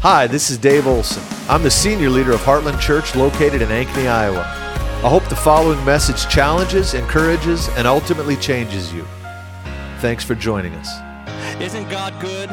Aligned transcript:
Hi, 0.00 0.28
this 0.28 0.48
is 0.48 0.58
Dave 0.58 0.86
Olson. 0.86 1.24
I'm 1.48 1.64
the 1.64 1.72
senior 1.72 2.08
leader 2.08 2.30
of 2.30 2.38
Heartland 2.42 2.78
Church 2.78 3.16
located 3.16 3.62
in 3.62 3.68
Ankeny, 3.68 4.08
Iowa. 4.08 4.42
I 4.42 5.08
hope 5.08 5.28
the 5.28 5.34
following 5.34 5.84
message 5.84 6.32
challenges, 6.32 6.94
encourages, 6.94 7.68
and 7.70 7.84
ultimately 7.84 8.36
changes 8.36 8.92
you. 8.92 9.04
Thanks 9.98 10.22
for 10.22 10.36
joining 10.36 10.72
us. 10.74 10.88
Isn't 11.60 11.90
God 11.90 12.14
good? 12.20 12.48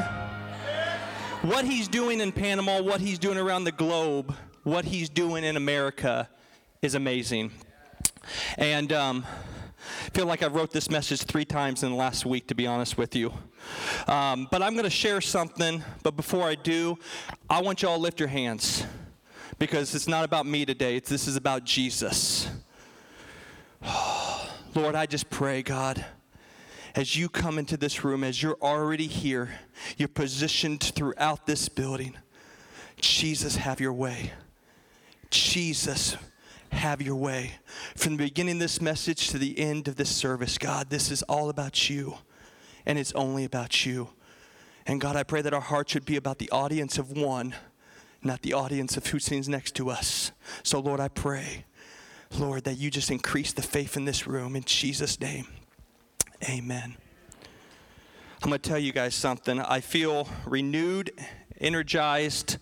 What 1.44 1.66
He's 1.66 1.88
doing 1.88 2.20
in 2.20 2.32
Panama, 2.32 2.82
what 2.82 3.00
He's 3.00 3.20
doing 3.20 3.38
around 3.38 3.66
the 3.66 3.72
globe, 3.72 4.36
what 4.64 4.84
He's 4.84 5.08
doing 5.08 5.44
in 5.44 5.56
America 5.56 6.28
is 6.82 6.96
amazing. 6.96 7.52
And 8.58 8.92
um, 8.92 9.24
feel 10.14 10.26
like 10.26 10.44
I 10.44 10.48
wrote 10.48 10.72
this 10.72 10.90
message 10.90 11.24
three 11.24 11.46
times 11.46 11.84
in 11.84 11.92
the 11.92 11.96
last 11.96 12.26
week, 12.26 12.48
to 12.48 12.56
be 12.56 12.68
honest 12.68 12.98
with 12.98 13.16
you. 13.16 13.34
Um, 14.08 14.48
but 14.52 14.62
I'm 14.62 14.74
going 14.74 14.86
to 14.86 14.90
share 14.90 15.22
something. 15.22 15.84
But 16.04 16.16
before 16.16 16.44
I 16.44 16.56
do, 16.56 16.98
I 17.50 17.62
want 17.62 17.82
you 17.82 17.90
all 17.90 17.98
to 17.98 18.02
lift 18.02 18.20
your 18.20 18.30
hands 18.30 18.86
because 19.60 19.96
it's 19.96 20.08
not 20.08 20.24
about 20.24 20.46
me 20.46 20.66
today. 20.66 20.96
It's, 20.96 21.10
this 21.10 21.28
is 21.28 21.36
about 21.36 21.64
Jesus. 21.64 22.50
Lord, 24.76 24.96
I 24.96 25.06
just 25.06 25.30
pray, 25.30 25.62
God, 25.64 26.04
as 26.96 27.16
you 27.16 27.30
come 27.30 27.58
into 27.58 27.78
this 27.78 28.04
room, 28.04 28.24
as 28.24 28.42
you're 28.42 28.58
already 28.62 29.08
here, 29.08 29.50
you're 29.98 30.08
positioned 30.08 30.82
throughout 30.82 31.46
this 31.46 31.70
building. 31.70 32.18
Jesus, 33.00 33.58
have 33.58 33.80
your 33.80 33.94
way. 33.94 34.32
Jesus, 35.30 36.16
have 36.72 37.02
your 37.02 37.16
way. 37.16 37.54
From 37.96 38.18
the 38.18 38.24
beginning 38.26 38.56
of 38.56 38.60
this 38.60 38.82
message 38.82 39.30
to 39.30 39.38
the 39.38 39.58
end 39.60 39.88
of 39.88 39.96
this 39.96 40.10
service, 40.10 40.58
God, 40.58 40.90
this 40.90 41.12
is 41.12 41.22
all 41.24 41.50
about 41.50 41.90
you, 41.90 42.16
and 42.86 43.00
it's 43.00 43.14
only 43.14 43.44
about 43.44 43.86
you. 43.86 44.10
And 44.86 45.02
God, 45.02 45.16
I 45.16 45.24
pray 45.24 45.42
that 45.42 45.54
our 45.54 45.62
heart 45.62 45.90
should 45.90 46.06
be 46.06 46.16
about 46.16 46.38
the 46.38 46.50
audience 46.52 46.98
of 46.98 47.12
one, 47.12 47.56
not 48.22 48.42
the 48.42 48.54
audience 48.54 48.98
of 48.98 49.08
who 49.08 49.20
sings 49.20 49.50
next 49.50 49.76
to 49.76 49.90
us. 49.90 50.32
So, 50.64 50.80
Lord, 50.80 51.00
I 51.00 51.08
pray, 51.08 51.66
Lord, 52.38 52.64
that 52.66 52.78
you 52.78 52.92
just 52.92 53.10
increase 53.10 53.52
the 53.54 53.62
faith 53.62 53.98
in 53.98 54.06
this 54.06 54.28
room 54.28 54.56
in 54.56 54.64
Jesus' 54.64 55.20
name. 55.20 55.48
Amen. 56.48 56.96
I'm 58.44 58.50
going 58.50 58.62
to 58.62 58.70
tell 58.70 58.78
you 58.78 58.92
guys 58.92 59.16
something. 59.16 59.60
I 59.60 59.80
feel 59.80 60.28
renewed, 60.46 61.12
energized. 61.60 62.58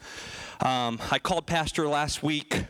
Um, 0.61 0.99
I 1.11 1.19
called 1.19 1.45
Pastor 1.45 1.87
last 1.89 2.23
week 2.23 2.63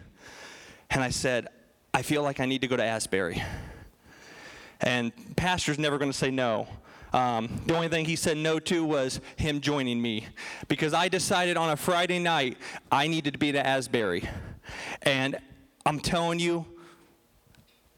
and 0.94 1.02
I 1.02 1.10
said, 1.10 1.48
I 1.94 2.04
feel 2.04 2.22
like 2.22 2.40
I 2.40 2.46
need 2.46 2.62
to 2.62 2.68
go 2.68 2.78
to 2.78 2.84
Asbury. 2.84 3.44
And 4.80 5.12
Pastor's 5.36 5.80
never 5.80 5.98
going 5.98 6.12
to 6.12 6.18
say 6.18 6.30
no. 6.30 6.68
Um, 7.14 7.62
the 7.66 7.76
only 7.76 7.90
thing 7.90 8.06
he 8.06 8.16
said 8.16 8.38
no 8.38 8.60
to 8.60 8.86
was 8.86 9.20
him 9.36 9.60
joining 9.60 10.02
me 10.02 10.28
because 10.68 10.94
I 10.94 11.10
decided 11.10 11.58
on 11.58 11.70
a 11.70 11.76
Friday 11.76 12.20
night 12.20 12.58
I 12.92 13.08
needed 13.08 13.34
to 13.34 13.40
be 13.40 13.52
to 13.52 13.66
Asbury. 13.66 14.28
And 15.02 15.38
I'm 15.86 16.00
telling 16.00 16.40
you, 16.40 16.66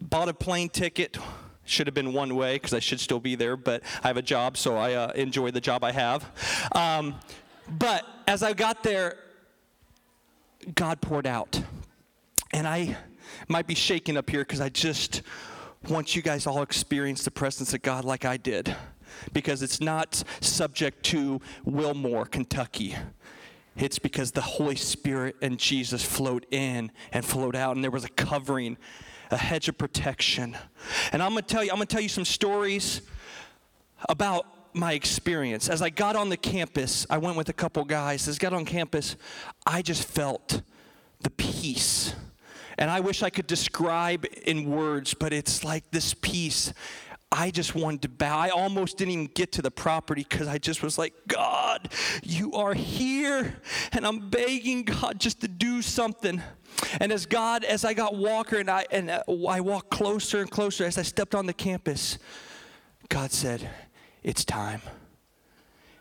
bought 0.01 0.29
a 0.29 0.33
plane 0.33 0.69
ticket. 0.69 1.17
Should 1.65 1.87
have 1.87 1.93
been 1.93 2.13
one 2.13 2.35
way 2.35 2.55
because 2.55 2.73
I 2.73 2.79
should 2.79 2.99
still 2.99 3.19
be 3.19 3.35
there, 3.35 3.57
but 3.57 3.83
I 4.03 4.07
have 4.07 4.17
a 4.17 4.21
job, 4.21 4.55
so 4.57 4.77
I 4.77 4.93
uh, 4.93 5.11
enjoy 5.15 5.51
the 5.51 5.61
job 5.61 5.83
I 5.83 5.91
have. 5.91 6.69
Um, 6.73 7.15
but 7.67 8.05
as 8.27 8.43
I 8.43 8.53
got 8.53 8.83
there, 8.83 9.17
God 10.75 11.01
poured 11.01 11.25
out. 11.25 11.61
And 12.55 12.65
I 12.65 12.95
might 13.49 13.67
be 13.67 13.75
shaking 13.75 14.15
up 14.15 14.29
here 14.29 14.39
because 14.39 14.61
I 14.61 14.69
just 14.69 15.23
want 15.89 16.15
you 16.15 16.21
guys 16.21 16.47
all 16.47 16.61
experience 16.61 17.25
the 17.25 17.29
presence 17.29 17.73
of 17.73 17.81
God 17.81 18.05
like 18.05 18.23
I 18.23 18.37
did. 18.37 18.73
Because 19.33 19.61
it's 19.61 19.81
not 19.81 20.23
subject 20.39 21.03
to 21.07 21.41
Wilmore, 21.65 22.25
Kentucky. 22.25 22.95
It's 23.75 23.99
because 23.99 24.31
the 24.31 24.39
Holy 24.39 24.77
Spirit 24.77 25.35
and 25.41 25.59
Jesus 25.59 26.01
flowed 26.01 26.45
in 26.49 26.93
and 27.11 27.25
flowed 27.25 27.57
out, 27.57 27.75
and 27.75 27.83
there 27.83 27.91
was 27.91 28.05
a 28.05 28.09
covering, 28.09 28.77
a 29.31 29.37
hedge 29.37 29.67
of 29.67 29.77
protection. 29.77 30.57
And 31.11 31.21
I'm 31.21 31.31
gonna 31.31 31.41
tell 31.41 31.61
you, 31.61 31.71
I'm 31.71 31.75
gonna 31.75 31.87
tell 31.87 31.99
you 31.99 32.07
some 32.07 32.23
stories 32.23 33.01
about 34.07 34.45
my 34.73 34.93
experience. 34.93 35.67
As 35.67 35.81
I 35.81 35.89
got 35.89 36.15
on 36.15 36.29
the 36.29 36.37
campus, 36.37 37.05
I 37.09 37.17
went 37.17 37.35
with 37.35 37.49
a 37.49 37.53
couple 37.53 37.83
guys. 37.83 38.29
As 38.29 38.37
I 38.37 38.39
got 38.39 38.53
on 38.53 38.63
campus, 38.63 39.17
I 39.65 39.81
just 39.81 40.05
felt 40.05 40.61
the 41.19 41.31
peace. 41.31 42.15
And 42.77 42.91
I 42.91 42.99
wish 42.99 43.23
I 43.23 43.29
could 43.29 43.47
describe 43.47 44.25
in 44.43 44.69
words, 44.69 45.13
but 45.13 45.33
it's 45.33 45.63
like 45.63 45.89
this 45.91 46.13
peace. 46.13 46.73
I 47.31 47.51
just 47.51 47.75
wanted 47.75 48.03
to 48.03 48.09
bow. 48.09 48.37
I 48.37 48.49
almost 48.49 48.97
didn't 48.97 49.11
even 49.11 49.25
get 49.27 49.51
to 49.53 49.61
the 49.61 49.71
property 49.71 50.25
because 50.27 50.47
I 50.47 50.57
just 50.57 50.81
was 50.81 50.97
like, 50.97 51.13
God, 51.27 51.89
you 52.23 52.53
are 52.53 52.73
here. 52.73 53.57
And 53.91 54.05
I'm 54.05 54.29
begging 54.29 54.83
God 54.83 55.19
just 55.19 55.41
to 55.41 55.47
do 55.47 55.81
something. 55.81 56.41
And 56.99 57.11
as 57.11 57.25
God, 57.25 57.63
as 57.63 57.83
I 57.83 57.93
got 57.93 58.15
Walker 58.15 58.57
and 58.57 58.69
I 58.69 58.85
and 58.91 59.09
uh, 59.09 59.23
I 59.49 59.61
walked 59.61 59.89
closer 59.89 60.39
and 60.39 60.49
closer 60.49 60.85
as 60.85 60.97
I 60.97 61.01
stepped 61.01 61.35
on 61.35 61.45
the 61.45 61.53
campus, 61.53 62.17
God 63.09 63.31
said, 63.31 63.69
It's 64.23 64.45
time. 64.45 64.81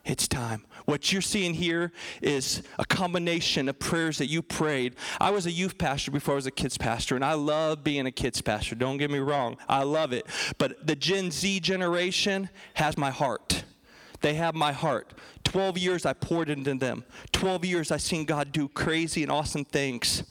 It's 0.04 0.28
time. 0.28 0.64
What 0.84 1.12
you're 1.12 1.22
seeing 1.22 1.54
here 1.54 1.92
is 2.20 2.62
a 2.78 2.84
combination 2.84 3.68
of 3.68 3.78
prayers 3.78 4.18
that 4.18 4.26
you 4.26 4.42
prayed. 4.42 4.96
I 5.18 5.30
was 5.30 5.46
a 5.46 5.50
youth 5.50 5.78
pastor 5.78 6.10
before 6.10 6.34
I 6.34 6.36
was 6.36 6.46
a 6.46 6.50
kids 6.50 6.76
pastor, 6.76 7.14
and 7.14 7.24
I 7.24 7.32
love 7.34 7.82
being 7.82 8.06
a 8.06 8.10
kids 8.10 8.42
pastor. 8.42 8.74
Don't 8.74 8.98
get 8.98 9.10
me 9.10 9.18
wrong, 9.18 9.56
I 9.68 9.82
love 9.84 10.12
it. 10.12 10.26
But 10.58 10.86
the 10.86 10.94
Gen 10.94 11.30
Z 11.30 11.60
generation 11.60 12.50
has 12.74 12.98
my 12.98 13.10
heart. 13.10 13.64
They 14.20 14.34
have 14.34 14.54
my 14.54 14.72
heart. 14.72 15.14
12 15.44 15.78
years 15.78 16.06
I 16.06 16.12
poured 16.12 16.48
into 16.48 16.74
them. 16.74 17.04
12 17.32 17.64
years 17.64 17.90
I 17.90 17.98
seen 17.98 18.24
God 18.24 18.52
do 18.52 18.68
crazy 18.68 19.22
and 19.22 19.30
awesome 19.30 19.64
things. 19.64 20.24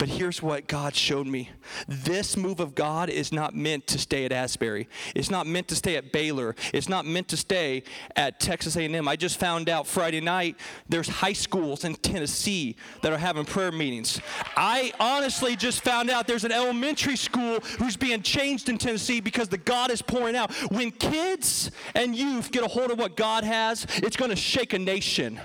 But 0.00 0.08
here's 0.08 0.42
what 0.42 0.66
God 0.66 0.94
showed 0.96 1.26
me. 1.26 1.50
This 1.86 2.34
move 2.34 2.58
of 2.58 2.74
God 2.74 3.10
is 3.10 3.32
not 3.32 3.54
meant 3.54 3.86
to 3.88 3.98
stay 3.98 4.24
at 4.24 4.32
Asbury. 4.32 4.88
It's 5.14 5.30
not 5.30 5.46
meant 5.46 5.68
to 5.68 5.76
stay 5.76 5.96
at 5.96 6.10
Baylor. 6.10 6.56
It's 6.72 6.88
not 6.88 7.04
meant 7.04 7.28
to 7.28 7.36
stay 7.36 7.82
at 8.16 8.40
Texas 8.40 8.78
A&M. 8.78 9.06
I 9.06 9.14
just 9.14 9.38
found 9.38 9.68
out 9.68 9.86
Friday 9.86 10.22
night 10.22 10.56
there's 10.88 11.06
high 11.06 11.34
schools 11.34 11.84
in 11.84 11.96
Tennessee 11.96 12.76
that 13.02 13.12
are 13.12 13.18
having 13.18 13.44
prayer 13.44 13.72
meetings. 13.72 14.22
I 14.56 14.90
honestly 14.98 15.54
just 15.54 15.84
found 15.84 16.08
out 16.08 16.26
there's 16.26 16.44
an 16.44 16.52
elementary 16.52 17.16
school 17.16 17.60
who's 17.78 17.98
being 17.98 18.22
changed 18.22 18.70
in 18.70 18.78
Tennessee 18.78 19.20
because 19.20 19.50
the 19.50 19.58
God 19.58 19.90
is 19.90 20.00
pouring 20.00 20.34
out. 20.34 20.50
When 20.72 20.92
kids 20.92 21.70
and 21.94 22.16
youth 22.16 22.50
get 22.52 22.64
a 22.64 22.68
hold 22.68 22.90
of 22.90 22.98
what 22.98 23.18
God 23.18 23.44
has, 23.44 23.86
it's 23.96 24.16
going 24.16 24.30
to 24.30 24.36
shake 24.36 24.72
a 24.72 24.78
nation. 24.78 25.38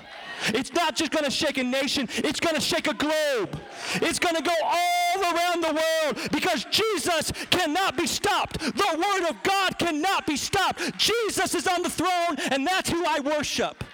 It's 0.48 0.72
not 0.72 0.96
just 0.96 1.10
going 1.10 1.24
to 1.24 1.30
shake 1.30 1.58
a 1.58 1.64
nation, 1.64 2.08
it's 2.16 2.40
going 2.40 2.54
to 2.54 2.60
shake 2.60 2.86
a 2.86 2.94
globe. 2.94 3.60
It's 3.94 4.18
going 4.18 4.36
to 4.36 4.42
go 4.42 4.54
all 4.62 5.20
around 5.22 5.62
the 5.62 5.72
world 5.72 6.30
because 6.32 6.64
Jesus 6.70 7.32
cannot 7.50 7.96
be 7.96 8.06
stopped. 8.06 8.58
The 8.58 8.96
Word 8.96 9.30
of 9.30 9.42
God 9.42 9.78
cannot 9.78 10.26
be 10.26 10.36
stopped. 10.36 10.96
Jesus 10.98 11.54
is 11.54 11.66
on 11.66 11.82
the 11.82 11.90
throne, 11.90 12.36
and 12.50 12.66
that's 12.66 12.90
who 12.90 13.04
I 13.06 13.20
worship. 13.20 13.84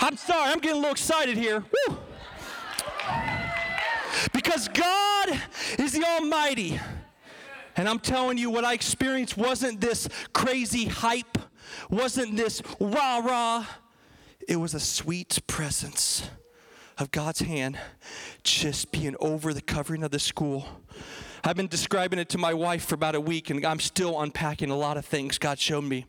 I'm 0.00 0.16
sorry, 0.16 0.52
I'm 0.52 0.58
getting 0.58 0.78
a 0.78 0.80
little 0.80 0.92
excited 0.92 1.36
here. 1.36 1.64
Woo. 1.88 1.98
Because 4.32 4.68
God 4.68 5.40
is 5.78 5.92
the 5.92 6.04
Almighty. 6.04 6.80
And 7.76 7.88
I'm 7.88 7.98
telling 7.98 8.38
you, 8.38 8.50
what 8.50 8.64
I 8.64 8.72
experienced 8.72 9.36
wasn't 9.36 9.80
this 9.80 10.08
crazy 10.32 10.86
hype, 10.86 11.38
wasn't 11.90 12.36
this 12.36 12.62
rah 12.78 13.18
rah 13.18 13.66
it 14.48 14.56
was 14.56 14.74
a 14.74 14.80
sweet 14.80 15.38
presence 15.46 16.28
of 16.98 17.10
God's 17.10 17.40
hand 17.40 17.78
just 18.42 18.92
being 18.92 19.16
over 19.20 19.52
the 19.52 19.60
covering 19.60 20.02
of 20.02 20.10
the 20.10 20.18
school. 20.18 20.66
I've 21.42 21.56
been 21.56 21.66
describing 21.66 22.18
it 22.18 22.28
to 22.30 22.38
my 22.38 22.54
wife 22.54 22.84
for 22.84 22.94
about 22.94 23.14
a 23.14 23.20
week, 23.20 23.50
and 23.50 23.64
I'm 23.64 23.80
still 23.80 24.20
unpacking 24.20 24.70
a 24.70 24.76
lot 24.76 24.96
of 24.96 25.04
things 25.04 25.38
God 25.38 25.58
showed 25.58 25.84
me. 25.84 26.06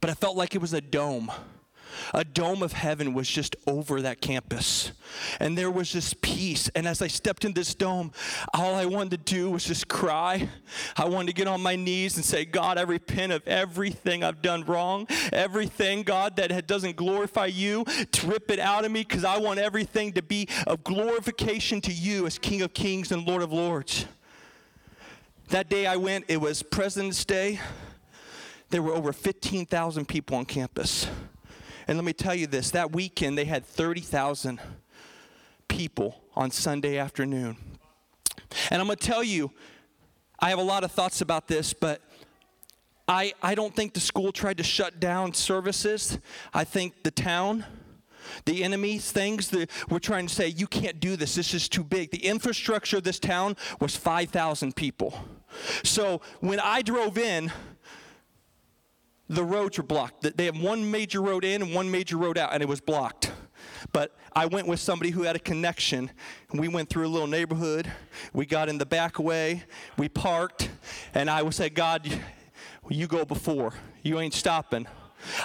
But 0.00 0.10
I 0.10 0.14
felt 0.14 0.36
like 0.36 0.54
it 0.54 0.60
was 0.60 0.72
a 0.72 0.80
dome 0.80 1.30
a 2.12 2.24
dome 2.24 2.62
of 2.62 2.72
heaven 2.72 3.14
was 3.14 3.28
just 3.28 3.56
over 3.66 4.02
that 4.02 4.20
campus. 4.20 4.92
And 5.40 5.56
there 5.56 5.70
was 5.70 5.92
this 5.92 6.14
peace. 6.14 6.68
And 6.74 6.86
as 6.86 7.02
I 7.02 7.06
stepped 7.06 7.44
in 7.44 7.52
this 7.52 7.74
dome, 7.74 8.12
all 8.52 8.74
I 8.74 8.86
wanted 8.86 9.10
to 9.26 9.34
do 9.34 9.50
was 9.50 9.64
just 9.64 9.88
cry. 9.88 10.48
I 10.96 11.06
wanted 11.06 11.28
to 11.28 11.32
get 11.34 11.48
on 11.48 11.62
my 11.62 11.76
knees 11.76 12.16
and 12.16 12.24
say, 12.24 12.44
God, 12.44 12.78
I 12.78 12.82
repent 12.82 13.32
of 13.32 13.46
everything 13.46 14.24
I've 14.24 14.42
done 14.42 14.64
wrong, 14.64 15.06
everything, 15.32 16.02
God, 16.02 16.36
that 16.36 16.66
doesn't 16.66 16.96
glorify 16.96 17.46
you, 17.46 17.84
to 17.84 18.26
rip 18.26 18.50
it 18.50 18.58
out 18.58 18.84
of 18.84 18.92
me 18.92 19.02
because 19.02 19.24
I 19.24 19.38
want 19.38 19.58
everything 19.58 20.12
to 20.14 20.22
be 20.22 20.48
of 20.66 20.84
glorification 20.84 21.80
to 21.82 21.92
you 21.92 22.26
as 22.26 22.38
King 22.38 22.62
of 22.62 22.74
Kings 22.74 23.12
and 23.12 23.26
Lord 23.26 23.42
of 23.42 23.52
Lords. 23.52 24.06
That 25.48 25.68
day 25.68 25.86
I 25.86 25.96
went, 25.96 26.24
it 26.28 26.40
was 26.40 26.62
President's 26.62 27.24
Day. 27.24 27.60
There 28.70 28.82
were 28.82 28.94
over 28.94 29.12
15,000 29.12 30.08
people 30.08 30.36
on 30.36 30.46
campus. 30.46 31.06
And 31.86 31.98
let 31.98 32.04
me 32.04 32.12
tell 32.12 32.34
you 32.34 32.46
this 32.46 32.70
that 32.70 32.92
weekend, 32.92 33.36
they 33.36 33.44
had 33.44 33.64
30,000 33.64 34.60
people 35.68 36.22
on 36.34 36.50
Sunday 36.50 36.98
afternoon. 36.98 37.56
And 38.70 38.80
I'm 38.80 38.86
going 38.86 38.96
to 38.96 39.06
tell 39.06 39.24
you, 39.24 39.50
I 40.38 40.50
have 40.50 40.58
a 40.58 40.62
lot 40.62 40.84
of 40.84 40.92
thoughts 40.92 41.20
about 41.20 41.48
this, 41.48 41.72
but 41.72 42.00
I, 43.06 43.34
I 43.42 43.54
don't 43.54 43.74
think 43.74 43.94
the 43.94 44.00
school 44.00 44.32
tried 44.32 44.58
to 44.58 44.62
shut 44.62 45.00
down 45.00 45.34
services. 45.34 46.18
I 46.52 46.64
think 46.64 47.02
the 47.02 47.10
town 47.10 47.64
The 48.44 48.64
enemy's 48.64 49.10
things 49.10 49.48
that 49.50 49.70
we're 49.88 49.98
trying 49.98 50.26
to 50.26 50.34
say, 50.34 50.48
you 50.48 50.66
can't 50.66 51.00
do 51.00 51.16
this, 51.16 51.34
this 51.34 51.54
is 51.54 51.68
too 51.68 51.84
big. 51.84 52.10
The 52.10 52.24
infrastructure 52.24 52.98
of 52.98 53.04
this 53.04 53.18
town 53.18 53.56
was 53.80 53.96
5,000 53.96 54.74
people. 54.74 55.14
So 55.82 56.20
when 56.40 56.60
I 56.60 56.82
drove 56.82 57.18
in, 57.18 57.52
the 59.28 59.44
roads 59.44 59.78
were 59.78 59.84
blocked. 59.84 60.36
They 60.36 60.44
have 60.46 60.58
one 60.58 60.90
major 60.90 61.20
road 61.20 61.44
in 61.44 61.62
and 61.62 61.74
one 61.74 61.90
major 61.90 62.16
road 62.16 62.38
out, 62.38 62.52
and 62.52 62.62
it 62.62 62.68
was 62.68 62.80
blocked. 62.80 63.32
But 63.92 64.16
I 64.34 64.46
went 64.46 64.66
with 64.66 64.80
somebody 64.80 65.10
who 65.10 65.22
had 65.22 65.36
a 65.36 65.40
connection. 65.40 66.10
We 66.52 66.68
went 66.68 66.88
through 66.88 67.06
a 67.06 67.08
little 67.08 67.28
neighborhood. 67.28 67.90
We 68.32 68.46
got 68.46 68.68
in 68.68 68.78
the 68.78 68.86
back 68.86 69.18
way. 69.18 69.64
We 69.96 70.08
parked. 70.08 70.70
And 71.14 71.30
I 71.30 71.42
would 71.42 71.54
say, 71.54 71.70
God, 71.70 72.08
you 72.88 73.06
go 73.06 73.24
before. 73.24 73.72
You 74.02 74.20
ain't 74.20 74.34
stopping. 74.34 74.86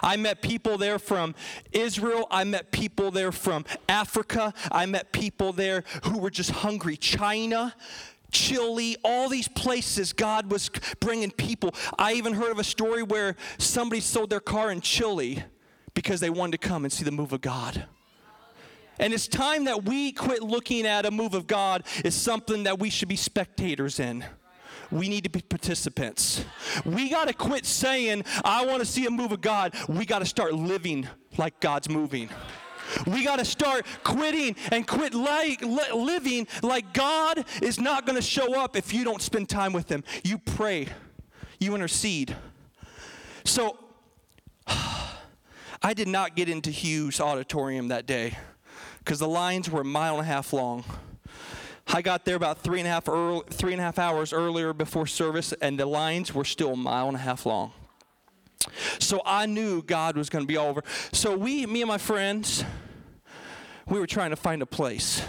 I 0.03 0.17
met 0.17 0.41
people 0.41 0.77
there 0.77 0.99
from 0.99 1.35
Israel. 1.71 2.27
I 2.29 2.43
met 2.43 2.71
people 2.71 3.11
there 3.11 3.31
from 3.31 3.65
Africa. 3.87 4.53
I 4.71 4.85
met 4.85 5.11
people 5.11 5.53
there 5.53 5.83
who 6.03 6.19
were 6.19 6.29
just 6.29 6.51
hungry. 6.51 6.97
China, 6.97 7.73
Chile, 8.31 8.95
all 9.03 9.29
these 9.29 9.47
places, 9.47 10.13
God 10.13 10.51
was 10.51 10.69
bringing 10.99 11.31
people. 11.31 11.73
I 11.97 12.13
even 12.13 12.33
heard 12.33 12.51
of 12.51 12.59
a 12.59 12.63
story 12.63 13.03
where 13.03 13.35
somebody 13.57 14.01
sold 14.01 14.29
their 14.29 14.39
car 14.39 14.71
in 14.71 14.81
Chile 14.81 15.43
because 15.93 16.19
they 16.19 16.29
wanted 16.29 16.61
to 16.61 16.67
come 16.67 16.85
and 16.85 16.91
see 16.91 17.03
the 17.03 17.11
move 17.11 17.33
of 17.33 17.41
God. 17.41 17.85
And 18.99 19.13
it's 19.13 19.27
time 19.27 19.63
that 19.65 19.85
we 19.85 20.11
quit 20.11 20.43
looking 20.43 20.85
at 20.85 21.05
a 21.05 21.11
move 21.11 21.33
of 21.33 21.47
God 21.47 21.83
as 22.03 22.15
something 22.15 22.63
that 22.63 22.79
we 22.79 22.89
should 22.89 23.07
be 23.07 23.15
spectators 23.15 23.99
in. 23.99 24.25
We 24.91 25.07
need 25.07 25.23
to 25.23 25.29
be 25.29 25.41
participants. 25.41 26.43
We 26.83 27.09
got 27.09 27.27
to 27.27 27.33
quit 27.33 27.65
saying, 27.65 28.25
I 28.43 28.65
want 28.65 28.79
to 28.79 28.85
see 28.85 29.05
a 29.05 29.11
move 29.11 29.31
of 29.31 29.39
God. 29.39 29.75
We 29.87 30.05
got 30.05 30.19
to 30.19 30.25
start 30.25 30.53
living 30.53 31.07
like 31.37 31.59
God's 31.59 31.89
moving. 31.89 32.29
We 33.05 33.23
got 33.23 33.39
to 33.39 33.45
start 33.45 33.85
quitting 34.03 34.55
and 34.71 34.87
quit 34.87 35.13
li- 35.13 35.57
living 35.93 36.47
like 36.63 36.93
God 36.93 37.45
is 37.61 37.79
not 37.79 38.05
going 38.05 38.15
to 38.15 38.21
show 38.21 38.59
up 38.59 38.75
if 38.75 38.93
you 38.93 39.03
don't 39.03 39.21
spend 39.21 39.49
time 39.49 39.73
with 39.73 39.89
Him. 39.89 40.03
You 40.23 40.37
pray, 40.37 40.87
you 41.59 41.75
intercede. 41.75 42.35
So, 43.43 43.77
I 44.67 45.93
did 45.93 46.07
not 46.07 46.35
get 46.35 46.49
into 46.49 46.71
Hughes 46.71 47.21
Auditorium 47.21 47.87
that 47.87 48.05
day 48.05 48.37
because 48.99 49.19
the 49.19 49.27
lines 49.27 49.69
were 49.69 49.81
a 49.81 49.85
mile 49.85 50.15
and 50.15 50.23
a 50.23 50.25
half 50.25 50.51
long. 50.51 50.83
I 51.87 52.03
got 52.03 52.25
there 52.25 52.35
about 52.35 52.59
three 52.59 52.79
and 52.79 52.87
a 52.87 52.91
half 52.91 53.09
early, 53.09 53.41
three 53.49 53.71
and 53.71 53.81
a 53.81 53.83
half 53.83 53.97
hours 53.97 54.31
earlier 54.31 54.73
before 54.73 55.07
service, 55.07 55.53
and 55.53 55.79
the 55.79 55.87
lines 55.87 56.33
were 56.33 56.45
still 56.45 56.73
a 56.73 56.77
mile 56.77 57.07
and 57.07 57.15
a 57.15 57.19
half 57.19 57.45
long. 57.45 57.71
So 58.99 59.21
I 59.25 59.45
knew 59.45 59.81
God 59.81 60.17
was 60.17 60.29
going 60.29 60.43
to 60.43 60.47
be 60.47 60.57
all 60.57 60.67
over. 60.67 60.83
So 61.11 61.35
we, 61.35 61.65
me 61.65 61.81
and 61.81 61.87
my 61.87 61.97
friends, 61.97 62.63
we 63.87 63.99
were 63.99 64.07
trying 64.07 64.29
to 64.29 64.35
find 64.35 64.61
a 64.61 64.65
place. 64.65 65.21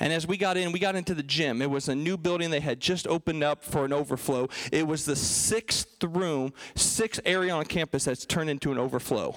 And 0.00 0.12
as 0.12 0.26
we 0.26 0.36
got 0.36 0.56
in, 0.56 0.70
we 0.70 0.78
got 0.78 0.94
into 0.94 1.14
the 1.14 1.22
gym. 1.22 1.60
It 1.60 1.70
was 1.70 1.88
a 1.88 1.94
new 1.94 2.16
building 2.16 2.50
they 2.50 2.60
had 2.60 2.78
just 2.78 3.06
opened 3.08 3.42
up 3.42 3.64
for 3.64 3.84
an 3.84 3.92
overflow. 3.92 4.48
It 4.70 4.86
was 4.86 5.04
the 5.04 5.16
sixth 5.16 6.02
room, 6.04 6.52
sixth 6.76 7.20
area 7.24 7.52
on 7.52 7.64
campus 7.64 8.04
that's 8.04 8.24
turned 8.24 8.48
into 8.48 8.70
an 8.70 8.78
overflow. 8.78 9.34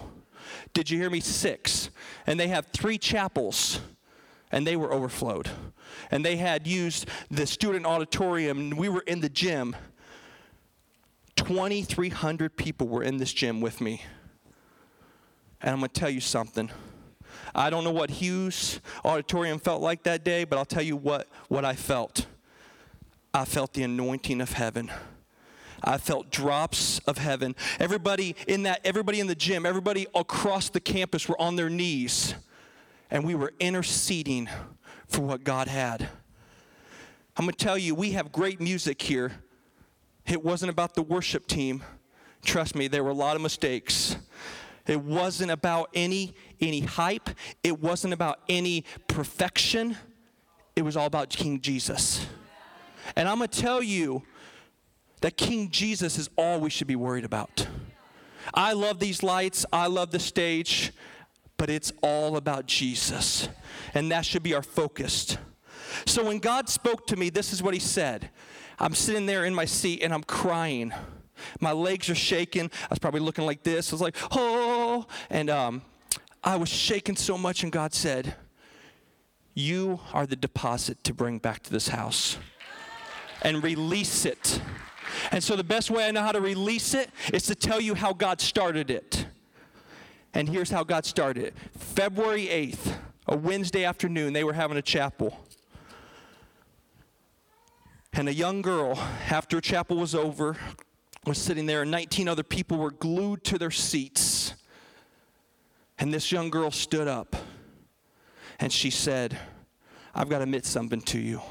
Did 0.74 0.89
you 0.89 1.00
hear 1.00 1.09
me? 1.09 1.19
Six. 1.19 1.89
And 2.27 2.39
they 2.39 2.47
have 2.50 2.67
three 2.67 2.97
chapels, 3.00 3.81
and 4.51 4.67
they 4.67 4.75
were 4.75 4.94
overflowed. 4.94 5.50
And 6.12 6.24
they 6.24 6.35
had 6.35 6.67
used 6.67 7.07
the 7.29 7.47
student 7.47 7.85
auditorium, 7.85 8.59
and 8.59 8.77
we 8.77 8.88
were 8.89 9.03
in 9.07 9.21
the 9.21 9.29
gym. 9.29 9.75
2,300 11.47 12.55
people 12.55 12.88
were 12.88 13.01
in 13.01 13.17
this 13.17 13.33
gym 13.33 13.61
with 13.61 13.81
me. 13.81 14.03
And 15.59 15.71
I'm 15.71 15.79
going 15.79 15.89
to 15.89 15.99
tell 15.99 16.09
you 16.09 16.21
something. 16.21 16.69
I 17.55 17.71
don't 17.71 17.83
know 17.83 17.91
what 17.91 18.11
Hughes 18.11 18.79
Auditorium 19.03 19.57
felt 19.57 19.81
like 19.81 20.03
that 20.03 20.23
day, 20.23 20.43
but 20.43 20.59
I'll 20.59 20.65
tell 20.65 20.83
you 20.83 20.95
what, 20.95 21.27
what 21.47 21.65
I 21.65 21.73
felt. 21.73 22.27
I 23.33 23.45
felt 23.45 23.73
the 23.73 23.81
anointing 23.81 24.39
of 24.39 24.53
heaven. 24.53 24.91
I 25.83 25.97
felt 25.97 26.29
drops 26.29 26.99
of 27.07 27.17
heaven. 27.17 27.55
Everybody 27.79 28.35
in 28.47 28.63
that, 28.63 28.81
everybody 28.83 29.19
in 29.19 29.25
the 29.25 29.33
gym, 29.33 29.65
everybody 29.65 30.05
across 30.13 30.69
the 30.69 30.79
campus 30.79 31.27
were 31.27 31.41
on 31.41 31.55
their 31.55 31.71
knees, 31.71 32.35
and 33.09 33.25
we 33.25 33.33
were 33.33 33.53
interceding 33.59 34.47
for 35.07 35.21
what 35.21 35.43
God 35.43 35.67
had. 35.67 36.07
I'm 37.35 37.45
going 37.45 37.53
to 37.53 37.65
tell 37.65 37.79
you, 37.79 37.95
we 37.95 38.11
have 38.11 38.31
great 38.31 38.61
music 38.61 39.01
here. 39.01 39.31
It 40.27 40.44
wasn't 40.44 40.69
about 40.69 40.95
the 40.95 41.01
worship 41.01 41.47
team. 41.47 41.83
Trust 42.44 42.75
me, 42.75 42.88
there 42.88 43.03
were 43.03 43.12
a 43.12 43.15
lot 43.15 43.35
of 43.35 43.41
mistakes. 43.41 44.15
It 44.88 45.01
wasn't 45.01 45.51
about 45.51 45.89
any 45.94 46.33
any 46.59 46.81
hype. 46.81 47.29
It 47.63 47.79
wasn't 47.79 48.13
about 48.13 48.39
any 48.50 48.85
perfection. 49.07 49.97
It 50.75 50.83
was 50.83 50.95
all 50.95 51.06
about 51.06 51.29
King 51.29 51.62
Jesus. 51.62 52.25
And 53.15 53.27
I'm 53.27 53.38
going 53.38 53.50
to 53.50 53.59
tell 53.59 53.83
you, 53.83 54.23
that 55.21 55.38
King 55.38 55.69
Jesus 55.69 56.18
is 56.18 56.29
all 56.35 56.59
we 56.59 56.69
should 56.69 56.88
be 56.88 56.95
worried 56.95 57.25
about. 57.25 57.67
I 58.53 58.74
love 58.74 59.00
these 59.00 59.24
lights, 59.24 59.65
I 59.71 59.88
love 59.88 60.12
the 60.12 60.19
stage, 60.19 60.91
but 61.57 61.69
it's 61.69 61.94
all 62.01 62.35
about 62.35 62.65
Jesus. 62.65 63.47
And 63.94 64.12
that 64.12 64.25
should 64.25 64.44
be 64.44 64.53
our 64.56 64.63
focus. 64.63 65.38
So 66.06 66.25
when 66.25 66.39
God 66.39 66.69
spoke 66.69 67.06
to 67.07 67.15
me, 67.15 67.29
this 67.29 67.53
is 67.53 67.62
what 67.62 67.74
He 67.74 67.79
said. 67.79 68.31
I'm 68.81 68.95
sitting 68.95 69.28
there 69.28 69.45
in 69.45 69.54
my 69.54 69.66
seat 69.66 70.01
and 70.01 70.12
I'm 70.12 70.24
crying. 70.24 70.92
My 71.60 71.72
legs 71.72 72.10
are 72.10 72.16
shaking. 72.16 72.66
I 72.66 72.88
was 72.89 72.98
probably 72.98 73.19
looking 73.19 73.45
like 73.45 73.62
this. 73.62 73.92
I 73.92 73.94
was 73.94 74.01
like, 74.01 74.16
oh. 74.31 75.06
And 75.30 75.51
um, 75.51 75.83
I 76.44 76.56
was 76.56 76.68
shaking 76.68 77.16
so 77.16 77.38
much, 77.38 77.62
and 77.62 77.72
God 77.72 77.94
said, 77.94 78.33
You 79.54 80.00
are 80.13 80.25
the 80.25 80.36
deposit 80.36 81.04
to 81.04 81.13
bring 81.13 81.38
back 81.38 81.62
to 81.63 81.72
this 81.72 81.89
house 81.89 82.39
and 83.44 83.63
release 83.63 84.25
it. 84.25 84.60
And 85.31 85.44
so 85.44 85.56
the 85.56 85.63
best 85.63 85.92
way 85.92 86.07
I 86.07 86.12
know 86.12 86.22
how 86.24 86.31
to 86.31 86.42
release 86.42 86.95
it 86.95 87.12
is 87.31 87.44
to 87.44 87.56
tell 87.56 87.80
you 87.80 87.94
how 87.94 88.13
God 88.13 88.42
started 88.42 88.89
it. 88.89 89.27
And 90.34 90.50
here's 90.50 90.72
how 90.72 90.84
God 90.84 91.06
started 91.06 91.44
it 91.44 91.54
February 91.77 92.48
8th, 92.48 92.95
a 93.27 93.38
Wednesday 93.38 93.86
afternoon, 93.86 94.34
they 94.34 94.44
were 94.44 94.54
having 94.54 94.77
a 94.77 94.81
chapel. 94.81 95.38
And 98.13 98.28
a 98.28 98.34
young 98.34 98.62
girl, 98.62 98.98
after 99.30 99.62
chapel 99.62 99.98
was 99.98 100.13
over, 100.13 100.58
was 101.25 101.38
sitting 101.38 101.66
there, 101.66 101.84
and 101.84 101.92
19 101.92 102.28
other 102.28 102.44
people 102.44 102.78
were 102.78 102.92
glued 102.92 103.44
to 103.46 103.58
their 103.58 103.72
seats. 103.72 104.54
And 105.98 106.13
this 106.13 106.31
young 106.31 106.50
girl 106.50 106.72
stood 106.72 107.08
up 107.08 107.36
and 108.60 108.72
she 108.72 108.90
said, 108.90 109.38
I've 110.13 110.30
got 110.30 110.40
to 110.40 110.44
admit 110.44 110.66
something 110.66 111.01
to 111.01 111.20
you. 111.20 111.41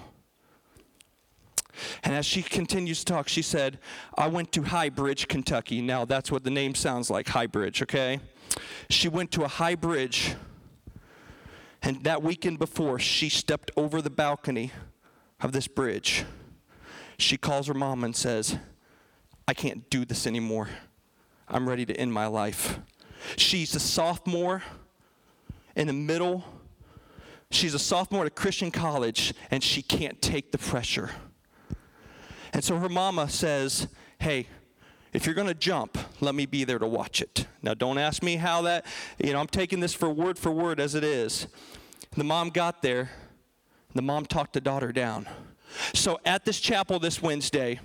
And 2.03 2.15
as 2.15 2.27
she 2.27 2.43
continues 2.43 3.01
to 3.05 3.13
talk, 3.13 3.29
she 3.29 3.43
said, 3.43 3.79
I 4.19 4.27
went 4.27 4.53
to 4.53 4.63
High 4.63 4.91
Bridge, 4.91 5.29
Kentucky. 5.29 5.81
Now, 5.81 6.05
that's 6.05 6.31
what 6.31 6.45
the 6.45 6.51
name 6.51 6.75
sounds 6.75 7.11
like 7.11 7.29
High 7.29 7.47
Bridge, 7.47 7.81
okay? 7.83 8.21
She 8.91 9.09
went 9.09 9.31
to 9.33 9.45
a 9.45 9.49
high 9.49 9.77
bridge, 9.77 10.35
and 11.81 12.03
that 12.05 12.23
weekend 12.23 12.59
before, 12.59 12.99
she 12.99 13.29
stepped 13.29 13.71
over 13.77 14.03
the 14.03 14.11
balcony 14.11 14.73
of 15.41 15.53
this 15.53 15.69
bridge. 15.69 16.25
She 17.21 17.37
calls 17.37 17.67
her 17.67 17.75
mom 17.75 18.03
and 18.05 18.17
says, 18.17 18.57
I 19.47 19.55
can't 19.55 19.89
do 19.91 20.05
this 20.05 20.27
anymore. 20.27 20.69
I'm 21.49 21.69
ready 21.69 21.85
to 21.87 21.95
end 21.95 22.13
my 22.13 22.27
life. 22.27 22.79
She's 23.37 23.75
a 23.75 23.81
sophomore 23.81 24.63
in 25.77 25.87
the 25.87 25.93
middle. 25.93 26.45
She's 27.51 27.75
a 27.75 27.79
sophomore 27.79 28.23
at 28.23 28.27
a 28.29 28.31
Christian 28.31 28.71
college, 28.71 29.35
and 29.51 29.63
she 29.63 29.83
can't 29.83 30.23
take 30.23 30.53
the 30.53 30.59
pressure. 30.59 31.11
And 32.53 32.65
so 32.65 32.79
her 32.79 32.89
mama 32.89 33.29
says, 33.29 33.89
Hey, 34.19 34.47
if 35.13 35.27
you're 35.27 35.35
going 35.35 35.49
to 35.49 35.55
jump, 35.55 35.99
let 36.21 36.35
me 36.35 36.47
be 36.47 36.65
there 36.65 36.79
to 36.79 36.87
watch 36.87 37.21
it. 37.21 37.47
Now, 37.63 37.75
don't 37.75 37.99
ask 37.99 38.23
me 38.23 38.37
how 38.37 38.63
that, 38.63 38.87
you 39.19 39.33
know, 39.33 39.41
I'm 39.41 39.49
taking 39.49 39.81
this 39.81 39.93
for 39.93 40.09
word 40.09 40.39
for 40.39 40.53
word 40.53 40.79
as 40.79 40.95
it 40.95 41.05
is. 41.05 41.49
The 42.17 42.25
mom 42.25 42.51
got 42.51 42.83
there, 42.83 43.11
the 43.95 44.03
mom 44.03 44.27
talked 44.27 44.53
the 44.53 44.61
daughter 44.61 44.93
down. 44.93 45.27
So 45.95 46.21
at 46.25 46.45
this 46.45 46.61
chapel 46.61 46.99
this 46.99 47.23
Wednesday, 47.23 47.81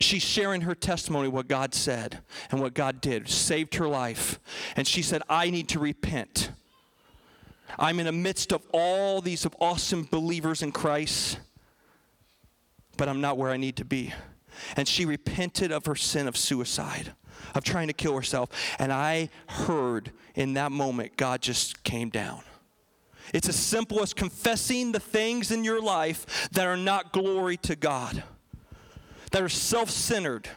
she's 0.00 0.22
sharing 0.22 0.62
her 0.62 0.74
testimony, 0.74 1.28
what 1.28 1.48
God 1.48 1.74
said 1.74 2.20
and 2.50 2.60
what 2.60 2.74
God 2.74 3.00
did, 3.00 3.28
saved 3.28 3.74
her 3.76 3.88
life. 3.88 4.40
And 4.76 4.86
she 4.86 5.02
said, 5.02 5.22
I 5.28 5.50
need 5.50 5.68
to 5.70 5.78
repent. 5.78 6.50
I'm 7.78 8.00
in 8.00 8.06
the 8.06 8.12
midst 8.12 8.52
of 8.52 8.62
all 8.72 9.20
these 9.20 9.46
awesome 9.60 10.08
believers 10.10 10.62
in 10.62 10.72
Christ 10.72 11.38
but 13.00 13.08
I'm 13.08 13.22
not 13.22 13.38
where 13.38 13.50
I 13.50 13.56
need 13.56 13.76
to 13.76 13.84
be. 13.86 14.12
And 14.76 14.86
she 14.86 15.06
repented 15.06 15.72
of 15.72 15.86
her 15.86 15.94
sin 15.94 16.28
of 16.28 16.36
suicide, 16.36 17.14
of 17.54 17.64
trying 17.64 17.86
to 17.86 17.94
kill 17.94 18.14
herself. 18.14 18.50
And 18.78 18.92
I 18.92 19.30
heard 19.46 20.12
in 20.34 20.52
that 20.52 20.70
moment, 20.70 21.16
God 21.16 21.40
just 21.40 21.82
came 21.82 22.10
down. 22.10 22.42
It's 23.32 23.48
as 23.48 23.56
simple 23.56 24.02
as 24.02 24.12
confessing 24.12 24.92
the 24.92 25.00
things 25.00 25.50
in 25.50 25.64
your 25.64 25.80
life 25.80 26.48
that 26.52 26.66
are 26.66 26.76
not 26.76 27.12
glory 27.12 27.56
to 27.58 27.76
God, 27.76 28.22
that 29.30 29.42
are 29.42 29.48
self 29.48 29.90
centered, 29.90 30.48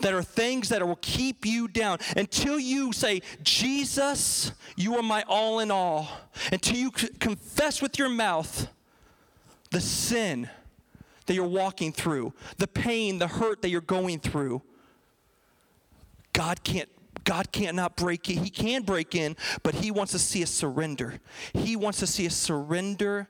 that 0.00 0.14
are 0.14 0.22
things 0.22 0.68
that 0.68 0.86
will 0.86 0.98
keep 1.00 1.44
you 1.44 1.68
down 1.68 1.98
until 2.16 2.58
you 2.58 2.92
say, 2.92 3.22
Jesus, 3.42 4.52
you 4.76 4.96
are 4.96 5.02
my 5.02 5.24
all 5.28 5.58
in 5.58 5.70
all, 5.70 6.08
until 6.52 6.76
you 6.76 6.92
c- 6.96 7.08
confess 7.18 7.82
with 7.82 7.98
your 7.98 8.08
mouth 8.08 8.68
the 9.70 9.80
sin 9.80 10.48
that 11.26 11.34
you're 11.34 11.46
walking 11.46 11.92
through, 11.92 12.32
the 12.56 12.66
pain, 12.66 13.18
the 13.18 13.28
hurt 13.28 13.62
that 13.62 13.68
you're 13.70 13.80
going 13.80 14.18
through. 14.18 14.62
God 16.32 16.62
can't 16.62 16.88
God 17.24 17.52
can't 17.52 17.76
not 17.76 17.96
break 17.96 18.28
in. 18.30 18.42
He 18.42 18.50
can 18.50 18.82
break 18.82 19.14
in, 19.14 19.36
but 19.62 19.74
he 19.74 19.90
wants 19.90 20.12
to 20.12 20.18
see 20.18 20.42
a 20.42 20.46
surrender. 20.46 21.20
He 21.52 21.76
wants 21.76 21.98
to 22.00 22.06
see 22.06 22.26
a 22.26 22.30
surrender 22.30 23.28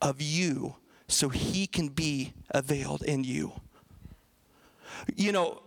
of 0.00 0.20
you 0.20 0.76
so 1.08 1.28
he 1.28 1.66
can 1.66 1.88
be 1.88 2.32
availed 2.50 3.02
in 3.02 3.24
you. 3.24 3.52
You 5.16 5.32
know, 5.32 5.62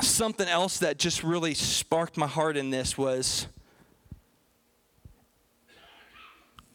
something 0.00 0.48
else 0.48 0.78
that 0.78 0.98
just 0.98 1.22
really 1.22 1.54
sparked 1.54 2.16
my 2.16 2.26
heart 2.26 2.56
in 2.56 2.70
this 2.70 2.98
was 2.98 3.46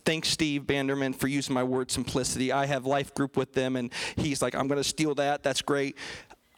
thanks 0.05 0.29
steve 0.29 0.63
banderman 0.63 1.13
for 1.13 1.27
using 1.27 1.53
my 1.53 1.63
word 1.63 1.91
simplicity 1.91 2.51
i 2.51 2.65
have 2.65 2.85
life 2.85 3.13
group 3.13 3.35
with 3.35 3.53
them 3.53 3.75
and 3.75 3.91
he's 4.15 4.41
like 4.41 4.55
i'm 4.55 4.67
going 4.67 4.79
to 4.79 4.83
steal 4.83 5.13
that 5.13 5.43
that's 5.43 5.61
great 5.61 5.97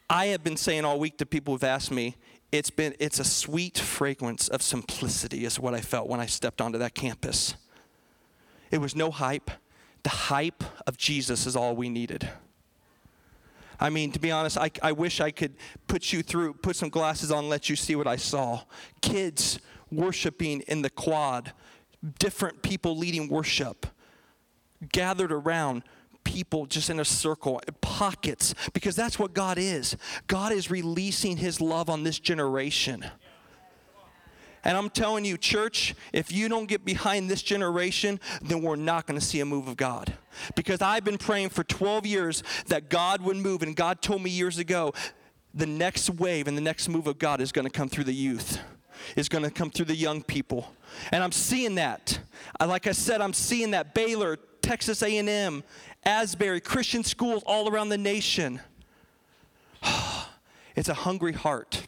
i 0.08 0.26
have 0.26 0.44
been 0.44 0.56
saying 0.56 0.84
all 0.84 0.98
week 0.98 1.18
to 1.18 1.26
people 1.26 1.52
who've 1.52 1.64
asked 1.64 1.90
me 1.90 2.14
it's 2.54 2.70
been 2.70 2.94
it's 3.00 3.18
a 3.18 3.24
sweet 3.24 3.78
fragrance 3.78 4.46
of 4.48 4.62
simplicity 4.62 5.44
is 5.44 5.58
what 5.58 5.74
i 5.74 5.80
felt 5.80 6.08
when 6.08 6.20
i 6.20 6.26
stepped 6.26 6.60
onto 6.60 6.78
that 6.78 6.94
campus. 6.94 7.56
It 8.70 8.78
was 8.78 8.96
no 8.96 9.10
hype. 9.10 9.50
The 10.04 10.10
hype 10.10 10.62
of 10.86 10.96
jesus 10.96 11.46
is 11.46 11.56
all 11.56 11.74
we 11.74 11.88
needed. 11.88 12.28
I 13.80 13.90
mean, 13.90 14.12
to 14.12 14.20
be 14.20 14.30
honest, 14.30 14.56
I, 14.56 14.70
I 14.82 14.92
wish 14.92 15.20
I 15.20 15.32
could 15.32 15.54
put 15.88 16.12
you 16.12 16.22
through, 16.22 16.54
put 16.54 16.76
some 16.76 16.90
glasses 16.90 17.32
on, 17.32 17.48
let 17.48 17.68
you 17.68 17.74
see 17.74 17.96
what 17.96 18.06
I 18.06 18.16
saw. 18.16 18.62
Kids 19.02 19.58
worshiping 19.90 20.60
in 20.68 20.82
the 20.82 20.90
quad, 20.90 21.52
different 22.20 22.62
people 22.62 22.96
leading 22.96 23.28
worship, 23.28 23.86
gathered 24.92 25.32
around, 25.32 25.82
people 26.24 26.66
just 26.66 26.90
in 26.90 26.98
a 26.98 27.04
circle, 27.04 27.60
pockets, 27.80 28.54
because 28.72 28.96
that's 28.96 29.18
what 29.18 29.34
God 29.34 29.58
is. 29.58 29.96
God 30.26 30.52
is 30.52 30.70
releasing 30.70 31.36
His 31.36 31.60
love 31.60 31.88
on 31.88 32.02
this 32.02 32.18
generation. 32.18 33.04
And 34.64 34.78
I'm 34.78 34.88
telling 34.88 35.26
you, 35.26 35.36
church, 35.36 35.94
if 36.12 36.32
you 36.32 36.48
don't 36.48 36.66
get 36.66 36.84
behind 36.84 37.30
this 37.30 37.42
generation, 37.42 38.18
then 38.40 38.62
we're 38.62 38.76
not 38.76 39.06
going 39.06 39.20
to 39.20 39.24
see 39.24 39.40
a 39.40 39.44
move 39.44 39.68
of 39.68 39.76
God. 39.76 40.14
Because 40.56 40.80
I've 40.80 41.04
been 41.04 41.18
praying 41.18 41.50
for 41.50 41.64
12 41.64 42.06
years 42.06 42.42
that 42.68 42.88
God 42.88 43.20
would 43.22 43.36
move, 43.36 43.62
and 43.62 43.76
God 43.76 44.00
told 44.00 44.22
me 44.22 44.30
years 44.30 44.58
ago 44.58 44.94
the 45.52 45.66
next 45.66 46.10
wave 46.10 46.48
and 46.48 46.56
the 46.56 46.62
next 46.62 46.88
move 46.88 47.06
of 47.06 47.18
God 47.18 47.40
is 47.40 47.52
going 47.52 47.66
to 47.66 47.70
come 47.70 47.88
through 47.88 48.04
the 48.04 48.14
youth, 48.14 48.58
is 49.16 49.28
going 49.28 49.44
to 49.44 49.50
come 49.50 49.70
through 49.70 49.84
the 49.84 49.94
young 49.94 50.22
people. 50.22 50.72
And 51.12 51.22
I'm 51.22 51.32
seeing 51.32 51.74
that. 51.76 52.18
Like 52.58 52.86
I 52.86 52.92
said, 52.92 53.20
I'm 53.20 53.34
seeing 53.34 53.72
that 53.72 53.94
Baylor, 53.94 54.38
Texas 54.64 55.02
A&M, 55.02 55.62
Asbury, 56.04 56.58
Christian 56.58 57.04
schools 57.04 57.42
all 57.44 57.68
around 57.68 57.90
the 57.90 57.98
nation. 57.98 58.60
It's 60.76 60.88
a 60.88 60.94
hungry 60.94 61.34
heart. 61.34 61.86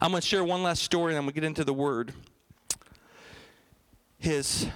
I'm 0.00 0.12
going 0.12 0.20
to 0.20 0.26
share 0.26 0.44
one 0.44 0.62
last 0.62 0.84
story 0.84 1.14
and 1.14 1.18
I'm 1.18 1.24
going 1.24 1.34
to 1.34 1.40
get 1.40 1.44
into 1.44 1.64
the 1.64 1.74
word. 1.74 2.12
His, 4.18 4.68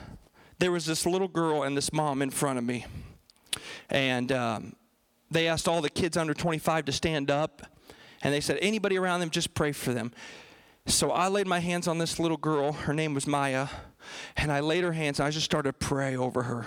there 0.58 0.72
was 0.72 0.86
this 0.86 1.06
little 1.06 1.28
girl 1.28 1.62
and 1.62 1.76
this 1.76 1.92
mom 1.92 2.20
in 2.20 2.30
front 2.30 2.58
of 2.58 2.64
me. 2.64 2.84
And 3.88 4.32
um, 4.32 4.72
they 5.30 5.46
asked 5.46 5.68
all 5.68 5.80
the 5.80 5.88
kids 5.88 6.16
under 6.16 6.34
25 6.34 6.86
to 6.86 6.92
stand 6.92 7.30
up. 7.30 7.62
And 8.24 8.34
they 8.34 8.40
said, 8.40 8.58
anybody 8.60 8.98
around 8.98 9.20
them, 9.20 9.30
just 9.30 9.54
pray 9.54 9.70
for 9.70 9.94
them. 9.94 10.10
So 10.86 11.12
I 11.12 11.28
laid 11.28 11.46
my 11.46 11.60
hands 11.60 11.86
on 11.86 11.98
this 11.98 12.18
little 12.18 12.36
girl. 12.36 12.72
Her 12.72 12.92
name 12.92 13.14
was 13.14 13.28
Maya. 13.28 13.68
And 14.36 14.50
I 14.50 14.58
laid 14.58 14.82
her 14.82 14.92
hands 14.94 15.20
and 15.20 15.28
I 15.28 15.30
just 15.30 15.44
started 15.44 15.78
to 15.78 15.86
pray 15.86 16.16
over 16.16 16.42
her. 16.42 16.66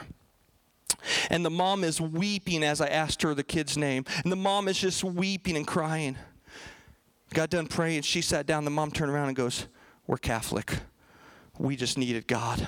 And 1.30 1.46
the 1.46 1.50
mom 1.50 1.84
is 1.84 2.00
weeping 2.00 2.64
as 2.64 2.82
I 2.82 2.88
asked 2.88 3.22
her 3.22 3.34
the 3.34 3.44
kid's 3.44 3.78
name. 3.78 4.06
And 4.24 4.32
the 4.32 4.38
mom 4.38 4.68
is 4.68 4.78
just 4.78 5.04
weeping 5.04 5.58
and 5.58 5.66
crying. 5.66 6.18
Got 7.34 7.50
done 7.50 7.68
praying. 7.68 8.04
She 8.04 8.22
sat 8.22 8.46
down. 8.46 8.66
The 8.66 8.72
mom 8.72 8.92
turned 8.92 9.12
around 9.12 9.28
and 9.28 9.36
goes, 9.36 9.68
We're 10.08 10.18
Catholic. 10.18 10.80
We 11.58 11.76
just 11.76 11.98
needed 11.98 12.28
God. 12.28 12.68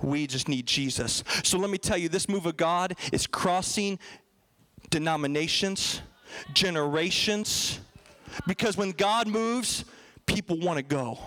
We 0.00 0.26
just 0.26 0.48
need 0.48 0.66
Jesus. 0.66 1.24
So 1.42 1.58
let 1.58 1.70
me 1.70 1.78
tell 1.78 1.96
you, 1.96 2.08
this 2.08 2.28
move 2.28 2.46
of 2.46 2.56
God 2.56 2.96
is 3.12 3.26
crossing 3.26 3.98
denominations, 4.90 6.00
generations, 6.52 7.80
because 8.46 8.76
when 8.76 8.90
God 8.92 9.28
moves, 9.28 9.84
people 10.26 10.58
want 10.58 10.78
to 10.78 10.82
go. 10.82 11.18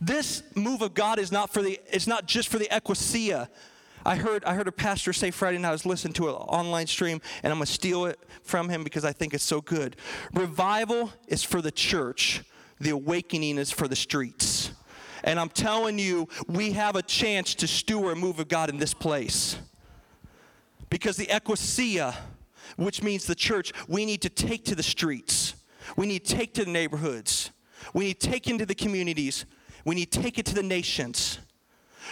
This 0.00 0.42
move 0.54 0.82
of 0.82 0.94
God 0.94 1.18
is 1.18 1.30
not 1.30 1.52
for 1.52 1.62
the 1.62 1.78
it's 1.90 2.06
not 2.06 2.26
just 2.26 2.48
for 2.48 2.58
the 2.58 2.74
ecclesia. 2.74 3.48
I 4.04 4.16
heard, 4.16 4.44
I 4.44 4.54
heard 4.54 4.68
a 4.68 4.72
pastor 4.72 5.12
say 5.12 5.30
Friday 5.30 5.58
night, 5.58 5.68
I 5.68 5.72
was 5.72 5.86
listening 5.86 6.14
to 6.14 6.28
an 6.28 6.34
online 6.34 6.86
stream, 6.86 7.20
and 7.42 7.52
I'm 7.52 7.58
going 7.58 7.66
to 7.66 7.72
steal 7.72 8.06
it 8.06 8.18
from 8.42 8.68
him 8.68 8.82
because 8.82 9.04
I 9.04 9.12
think 9.12 9.32
it's 9.32 9.44
so 9.44 9.60
good. 9.60 9.96
Revival 10.32 11.12
is 11.28 11.44
for 11.44 11.62
the 11.62 11.70
church, 11.70 12.42
the 12.80 12.90
awakening 12.90 13.58
is 13.58 13.70
for 13.70 13.86
the 13.86 13.96
streets. 13.96 14.72
And 15.24 15.38
I'm 15.38 15.48
telling 15.48 15.98
you, 15.98 16.28
we 16.48 16.72
have 16.72 16.96
a 16.96 17.02
chance 17.02 17.54
to 17.56 17.68
steward 17.68 18.16
a 18.16 18.20
move 18.20 18.40
of 18.40 18.48
God 18.48 18.68
in 18.70 18.78
this 18.78 18.92
place. 18.92 19.56
Because 20.90 21.16
the 21.16 21.34
ecclesia, 21.34 22.14
which 22.76 23.02
means 23.02 23.26
the 23.26 23.34
church, 23.34 23.72
we 23.88 24.04
need 24.04 24.20
to 24.22 24.28
take 24.28 24.64
to 24.64 24.74
the 24.74 24.82
streets. 24.82 25.54
We 25.96 26.06
need 26.06 26.24
to 26.24 26.34
take 26.36 26.54
to 26.54 26.64
the 26.64 26.70
neighborhoods. 26.70 27.50
We 27.94 28.04
need 28.06 28.20
to 28.20 28.30
take 28.30 28.48
into 28.48 28.66
the 28.66 28.74
communities. 28.74 29.46
We 29.84 29.94
need 29.94 30.10
to 30.10 30.20
take 30.20 30.38
it 30.38 30.46
to 30.46 30.54
the 30.54 30.62
nations. 30.62 31.38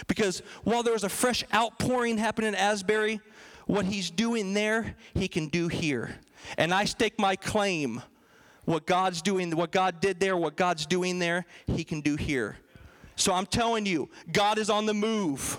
Because 0.07 0.41
while 0.63 0.83
there 0.83 0.93
was 0.93 1.03
a 1.03 1.09
fresh 1.09 1.43
outpouring 1.53 2.17
happening 2.17 2.49
in 2.49 2.55
Asbury, 2.55 3.19
what 3.67 3.85
he's 3.85 4.09
doing 4.09 4.53
there, 4.53 4.95
he 5.13 5.27
can 5.27 5.47
do 5.47 5.67
here. 5.67 6.17
And 6.57 6.73
I 6.73 6.85
stake 6.85 7.19
my 7.19 7.35
claim 7.35 8.01
what 8.65 8.85
God's 8.85 9.21
doing, 9.21 9.55
what 9.55 9.71
God 9.71 10.01
did 10.01 10.19
there, 10.19 10.37
what 10.37 10.55
God's 10.55 10.85
doing 10.85 11.19
there, 11.19 11.45
he 11.67 11.83
can 11.83 12.01
do 12.01 12.15
here. 12.15 12.57
So 13.15 13.33
I'm 13.33 13.45
telling 13.45 13.85
you, 13.85 14.09
God 14.31 14.57
is 14.57 14.69
on 14.69 14.85
the 14.85 14.93
move. 14.93 15.57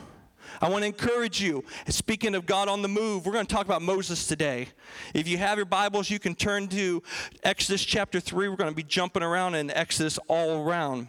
I 0.61 0.69
want 0.69 0.83
to 0.83 0.87
encourage 0.87 1.41
you. 1.41 1.65
Speaking 1.89 2.35
of 2.35 2.47
God 2.47 2.69
on 2.69 2.83
the 2.83 2.89
move, 2.89 3.25
we're 3.25 3.33
going 3.33 3.47
to 3.47 3.55
talk 3.55 3.67
about 3.67 3.83
Moses 3.83 4.27
today. 4.27 4.69
If 5.15 5.27
you 5.29 5.39
have 5.39 5.59
your 5.59 5.67
Bibles, 5.67 6.11
you 6.11 6.19
can 6.19 6.35
turn 6.35 6.69
to 6.69 7.03
Exodus 7.43 7.85
chapter 7.85 8.21
3. 8.21 8.49
We're 8.49 8.57
going 8.57 8.71
to 8.71 8.77
be 8.77 8.83
jumping 8.83 9.23
around 9.23 9.55
in 9.55 9.71
Exodus 9.71 10.19
all 10.29 10.67
around. 10.67 11.09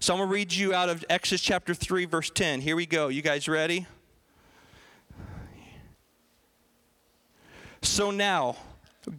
So 0.00 0.14
I'm 0.14 0.18
going 0.18 0.28
to 0.28 0.32
read 0.32 0.52
you 0.52 0.74
out 0.74 0.88
of 0.88 1.04
Exodus 1.10 1.40
chapter 1.40 1.74
3, 1.74 2.04
verse 2.04 2.30
10. 2.30 2.60
Here 2.60 2.76
we 2.76 2.86
go. 2.86 3.08
You 3.08 3.20
guys 3.20 3.48
ready? 3.48 3.86
So 7.82 8.10
now, 8.10 8.56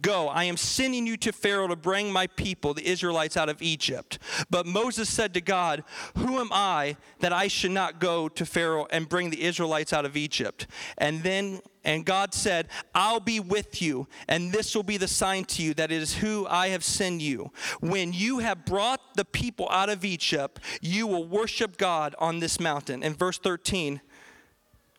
Go, 0.02 0.28
I 0.28 0.44
am 0.44 0.56
sending 0.56 1.06
you 1.06 1.16
to 1.18 1.32
Pharaoh 1.32 1.66
to 1.66 1.76
bring 1.76 2.12
my 2.12 2.26
people, 2.28 2.74
the 2.74 2.86
Israelites, 2.86 3.36
out 3.36 3.48
of 3.48 3.60
Egypt. 3.60 4.18
But 4.48 4.66
Moses 4.66 5.08
said 5.08 5.34
to 5.34 5.40
God, 5.40 5.82
Who 6.16 6.38
am 6.38 6.50
I 6.52 6.96
that 7.20 7.32
I 7.32 7.48
should 7.48 7.72
not 7.72 7.98
go 7.98 8.28
to 8.28 8.46
Pharaoh 8.46 8.86
and 8.90 9.08
bring 9.08 9.30
the 9.30 9.42
Israelites 9.42 9.92
out 9.92 10.04
of 10.04 10.16
Egypt? 10.16 10.66
And 10.98 11.22
then 11.22 11.60
and 11.84 12.04
God 12.04 12.34
said, 12.34 12.68
I'll 12.94 13.20
be 13.20 13.40
with 13.40 13.80
you, 13.80 14.06
and 14.28 14.52
this 14.52 14.74
will 14.74 14.82
be 14.82 14.98
the 14.98 15.08
sign 15.08 15.44
to 15.46 15.62
you 15.62 15.72
that 15.74 15.90
it 15.90 16.02
is 16.02 16.16
who 16.16 16.46
I 16.46 16.68
have 16.68 16.84
sent 16.84 17.22
you. 17.22 17.52
When 17.80 18.12
you 18.12 18.40
have 18.40 18.66
brought 18.66 19.00
the 19.14 19.24
people 19.24 19.68
out 19.70 19.88
of 19.88 20.04
Egypt, 20.04 20.60
you 20.82 21.06
will 21.06 21.26
worship 21.26 21.78
God 21.78 22.14
on 22.18 22.38
this 22.38 22.60
mountain. 22.60 23.02
In 23.02 23.14
verse 23.14 23.38
13, 23.38 24.00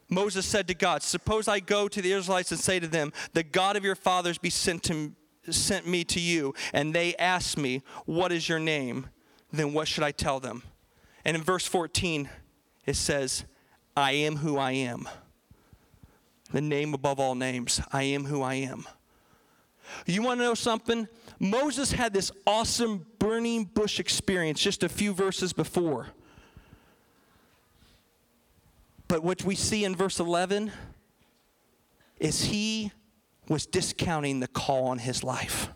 Moses 0.09 0.45
said 0.45 0.67
to 0.67 0.73
God, 0.73 1.03
Suppose 1.03 1.47
I 1.47 1.59
go 1.59 1.87
to 1.87 2.01
the 2.01 2.13
Israelites 2.13 2.51
and 2.51 2.59
say 2.59 2.79
to 2.79 2.87
them, 2.87 3.13
The 3.33 3.43
God 3.43 3.75
of 3.77 3.85
your 3.85 3.95
fathers 3.95 4.39
be 4.39 4.49
sent, 4.49 4.83
to, 4.83 5.13
sent 5.49 5.87
me 5.87 6.03
to 6.05 6.19
you, 6.19 6.55
and 6.73 6.95
they 6.95 7.15
ask 7.17 7.57
me, 7.57 7.83
What 8.05 8.31
is 8.31 8.49
your 8.49 8.59
name? 8.59 9.07
Then 9.53 9.73
what 9.73 9.87
should 9.87 10.03
I 10.03 10.11
tell 10.11 10.39
them? 10.39 10.63
And 11.25 11.37
in 11.37 11.43
verse 11.43 11.67
14, 11.67 12.29
it 12.85 12.95
says, 12.95 13.45
I 13.95 14.13
am 14.13 14.37
who 14.37 14.57
I 14.57 14.71
am 14.71 15.07
the 16.51 16.61
name 16.61 16.93
above 16.93 17.19
all 17.19 17.35
names. 17.35 17.81
I 17.91 18.03
am 18.03 18.25
who 18.25 18.41
I 18.41 18.55
am. 18.55 18.85
You 20.05 20.21
want 20.21 20.39
to 20.39 20.45
know 20.45 20.53
something? 20.53 21.07
Moses 21.39 21.91
had 21.91 22.13
this 22.13 22.31
awesome 22.45 23.05
burning 23.19 23.65
bush 23.65 23.99
experience 23.99 24.61
just 24.61 24.83
a 24.83 24.89
few 24.89 25.13
verses 25.13 25.53
before. 25.53 26.07
But 29.07 29.23
what 29.23 29.43
we 29.43 29.55
see 29.55 29.83
in 29.83 29.95
verse 29.95 30.19
11 30.19 30.71
is 32.19 32.45
he 32.45 32.91
was 33.49 33.65
discounting 33.65 34.39
the 34.39 34.47
call 34.47 34.85
on 34.87 34.99
his 34.99 35.23
life. 35.23 35.69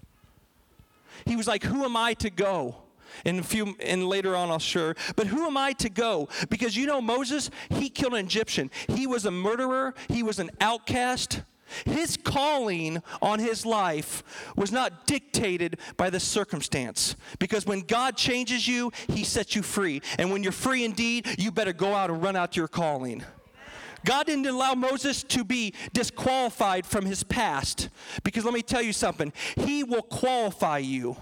He 1.26 1.36
was 1.36 1.48
like, 1.48 1.64
Who 1.64 1.84
am 1.84 1.98
I 1.98 2.14
to 2.16 2.30
go? 2.30 2.85
In 3.24 3.40
a 3.40 3.44
few, 3.44 3.76
and 3.80 4.08
later 4.08 4.36
on, 4.36 4.50
I'll 4.50 4.60
share. 4.60 4.96
But 5.16 5.28
who 5.28 5.46
am 5.46 5.58
I 5.58 5.74
to 5.74 5.90
go? 5.90 6.30
Because 6.50 6.76
you 6.76 6.86
know, 6.86 7.02
Moses, 7.02 7.50
he 7.70 7.90
killed 7.90 8.14
an 8.14 8.26
Egyptian. 8.26 8.70
He 8.88 9.08
was 9.08 9.26
a 9.26 9.32
murderer. 9.32 9.94
He 10.10 10.24
was 10.24 10.40
an 10.40 10.52
outcast. 10.60 11.42
His 11.86 12.18
calling 12.18 13.02
on 13.22 13.40
his 13.40 13.66
life 13.66 14.24
was 14.56 14.72
not 14.72 15.08
dictated 15.08 15.80
by 15.98 16.10
the 16.10 16.20
circumstance. 16.20 17.16
Because 17.40 17.66
when 17.66 17.82
God 17.82 18.16
changes 18.16 18.68
you, 18.68 18.92
he 19.10 19.24
sets 19.24 19.56
you 19.56 19.64
free. 19.64 20.02
And 20.20 20.32
when 20.32 20.44
you're 20.44 20.52
free 20.52 20.86
indeed, 20.86 21.28
you 21.40 21.52
better 21.52 21.74
go 21.74 21.94
out 21.94 22.10
and 22.10 22.22
run 22.22 22.36
out 22.36 22.56
your 22.56 22.68
calling. 22.68 23.24
God 24.06 24.28
didn't 24.28 24.46
allow 24.46 24.76
Moses 24.76 25.24
to 25.24 25.44
be 25.44 25.74
disqualified 25.92 26.86
from 26.86 27.06
his 27.06 27.24
past. 27.24 27.90
Because 28.24 28.46
let 28.46 28.54
me 28.54 28.62
tell 28.62 28.82
you 28.82 28.94
something, 28.94 29.34
he 29.56 29.84
will 29.84 30.04
qualify 30.04 30.78
you. 30.78 31.18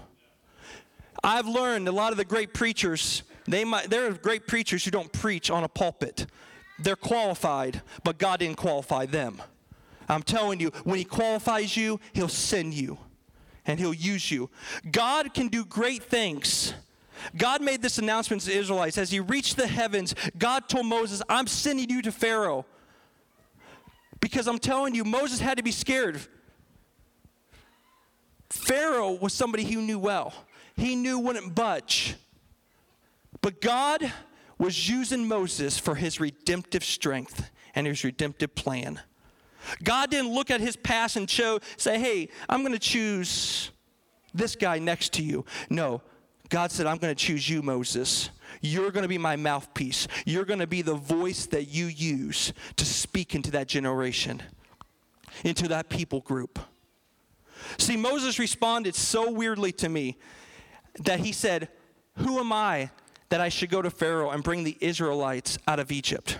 I've 1.24 1.48
learned 1.48 1.88
a 1.88 1.92
lot 1.92 2.12
of 2.12 2.18
the 2.18 2.24
great 2.24 2.52
preachers, 2.52 3.22
they 3.46 3.64
might, 3.64 3.88
there 3.88 4.06
are 4.06 4.12
great 4.12 4.46
preachers 4.46 4.84
who 4.84 4.90
don't 4.90 5.12
preach 5.12 5.50
on 5.50 5.64
a 5.64 5.68
pulpit. 5.68 6.26
They're 6.78 6.96
qualified, 6.96 7.82
but 8.02 8.18
God 8.18 8.40
didn't 8.40 8.58
qualify 8.58 9.06
them. 9.06 9.40
I'm 10.08 10.22
telling 10.22 10.60
you, 10.60 10.70
when 10.84 10.98
He 10.98 11.04
qualifies 11.04 11.76
you, 11.76 11.98
He'll 12.12 12.28
send 12.28 12.74
you 12.74 12.98
and 13.64 13.80
He'll 13.80 13.94
use 13.94 14.30
you. 14.30 14.50
God 14.90 15.32
can 15.32 15.48
do 15.48 15.64
great 15.64 16.02
things. 16.02 16.74
God 17.36 17.62
made 17.62 17.80
this 17.80 17.96
announcement 17.96 18.42
to 18.42 18.48
the 18.50 18.58
Israelites. 18.58 18.98
As 18.98 19.10
He 19.10 19.20
reached 19.20 19.56
the 19.56 19.66
heavens, 19.66 20.14
God 20.36 20.68
told 20.68 20.86
Moses, 20.86 21.22
I'm 21.28 21.46
sending 21.46 21.88
you 21.88 22.02
to 22.02 22.12
Pharaoh. 22.12 22.66
Because 24.20 24.46
I'm 24.46 24.58
telling 24.58 24.94
you, 24.94 25.04
Moses 25.04 25.40
had 25.40 25.56
to 25.56 25.62
be 25.62 25.72
scared. 25.72 26.20
Pharaoh 28.50 29.12
was 29.12 29.32
somebody 29.32 29.64
he 29.64 29.76
knew 29.76 29.98
well, 29.98 30.32
he 30.76 30.96
knew 30.96 31.18
wouldn't 31.18 31.54
budge. 31.54 32.16
But 33.40 33.60
God 33.60 34.12
was 34.58 34.88
using 34.88 35.26
Moses 35.28 35.78
for 35.78 35.94
his 35.94 36.20
redemptive 36.20 36.84
strength 36.84 37.50
and 37.74 37.86
his 37.86 38.04
redemptive 38.04 38.54
plan. 38.54 39.00
God 39.82 40.10
didn't 40.10 40.32
look 40.32 40.50
at 40.50 40.60
his 40.60 40.76
past 40.76 41.16
and 41.16 41.28
show, 41.28 41.60
say, 41.76 41.98
hey, 41.98 42.28
I'm 42.48 42.60
going 42.60 42.72
to 42.72 42.78
choose 42.78 43.70
this 44.32 44.56
guy 44.56 44.78
next 44.78 45.12
to 45.14 45.22
you. 45.22 45.44
No, 45.70 46.02
God 46.48 46.70
said, 46.70 46.86
I'm 46.86 46.98
going 46.98 47.14
to 47.14 47.20
choose 47.20 47.48
you, 47.48 47.62
Moses. 47.62 48.30
You're 48.60 48.90
going 48.90 49.02
to 49.02 49.08
be 49.08 49.18
my 49.18 49.36
mouthpiece. 49.36 50.06
You're 50.24 50.44
going 50.44 50.60
to 50.60 50.66
be 50.66 50.82
the 50.82 50.94
voice 50.94 51.46
that 51.46 51.68
you 51.68 51.86
use 51.86 52.52
to 52.76 52.84
speak 52.84 53.34
into 53.34 53.50
that 53.52 53.66
generation, 53.68 54.42
into 55.44 55.68
that 55.68 55.88
people 55.88 56.20
group. 56.20 56.58
See, 57.78 57.96
Moses 57.96 58.38
responded 58.38 58.94
so 58.94 59.30
weirdly 59.30 59.72
to 59.72 59.88
me 59.88 60.18
that 61.00 61.20
he 61.20 61.32
said, 61.32 61.68
Who 62.18 62.38
am 62.38 62.52
I 62.52 62.90
that 63.28 63.40
I 63.40 63.48
should 63.48 63.70
go 63.70 63.82
to 63.82 63.90
Pharaoh 63.90 64.30
and 64.30 64.42
bring 64.42 64.64
the 64.64 64.76
Israelites 64.80 65.58
out 65.66 65.78
of 65.78 65.90
Egypt? 65.90 66.38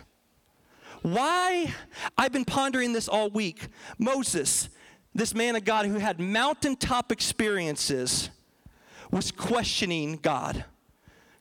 Why? 1.02 1.74
I've 2.16 2.32
been 2.32 2.44
pondering 2.44 2.92
this 2.92 3.08
all 3.08 3.28
week. 3.30 3.68
Moses, 3.98 4.70
this 5.14 5.34
man 5.34 5.54
of 5.54 5.64
God 5.64 5.86
who 5.86 5.98
had 5.98 6.18
mountaintop 6.18 7.12
experiences, 7.12 8.30
was 9.10 9.30
questioning 9.30 10.16
God. 10.16 10.64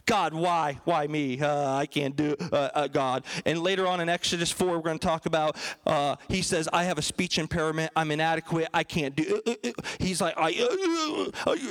God, 0.06 0.34
why? 0.34 0.80
Why 0.84 1.08
me? 1.08 1.40
Uh, 1.40 1.76
I 1.76 1.86
can't 1.86 2.16
do 2.16 2.36
uh, 2.52 2.70
uh, 2.74 2.88
God. 2.88 3.24
And 3.46 3.60
later 3.60 3.88
on 3.88 4.02
in 4.02 4.10
Exodus 4.10 4.52
4, 4.52 4.68
we're 4.68 4.80
going 4.80 5.00
to 5.00 5.06
talk 5.06 5.26
about, 5.26 5.56
uh, 5.86 6.18
he 6.28 6.42
says, 6.42 6.68
I 6.74 6.84
have 6.84 6.98
a 6.98 7.02
speech 7.02 7.38
impairment. 7.38 7.92
I'm 7.96 8.12
inadequate. 8.12 8.68
I 8.74 8.84
can't 8.84 9.16
do 9.16 9.42
uh, 9.46 9.52
uh, 9.52 9.72
He's 10.00 10.20
like, 10.20 10.34
I, 10.38 10.50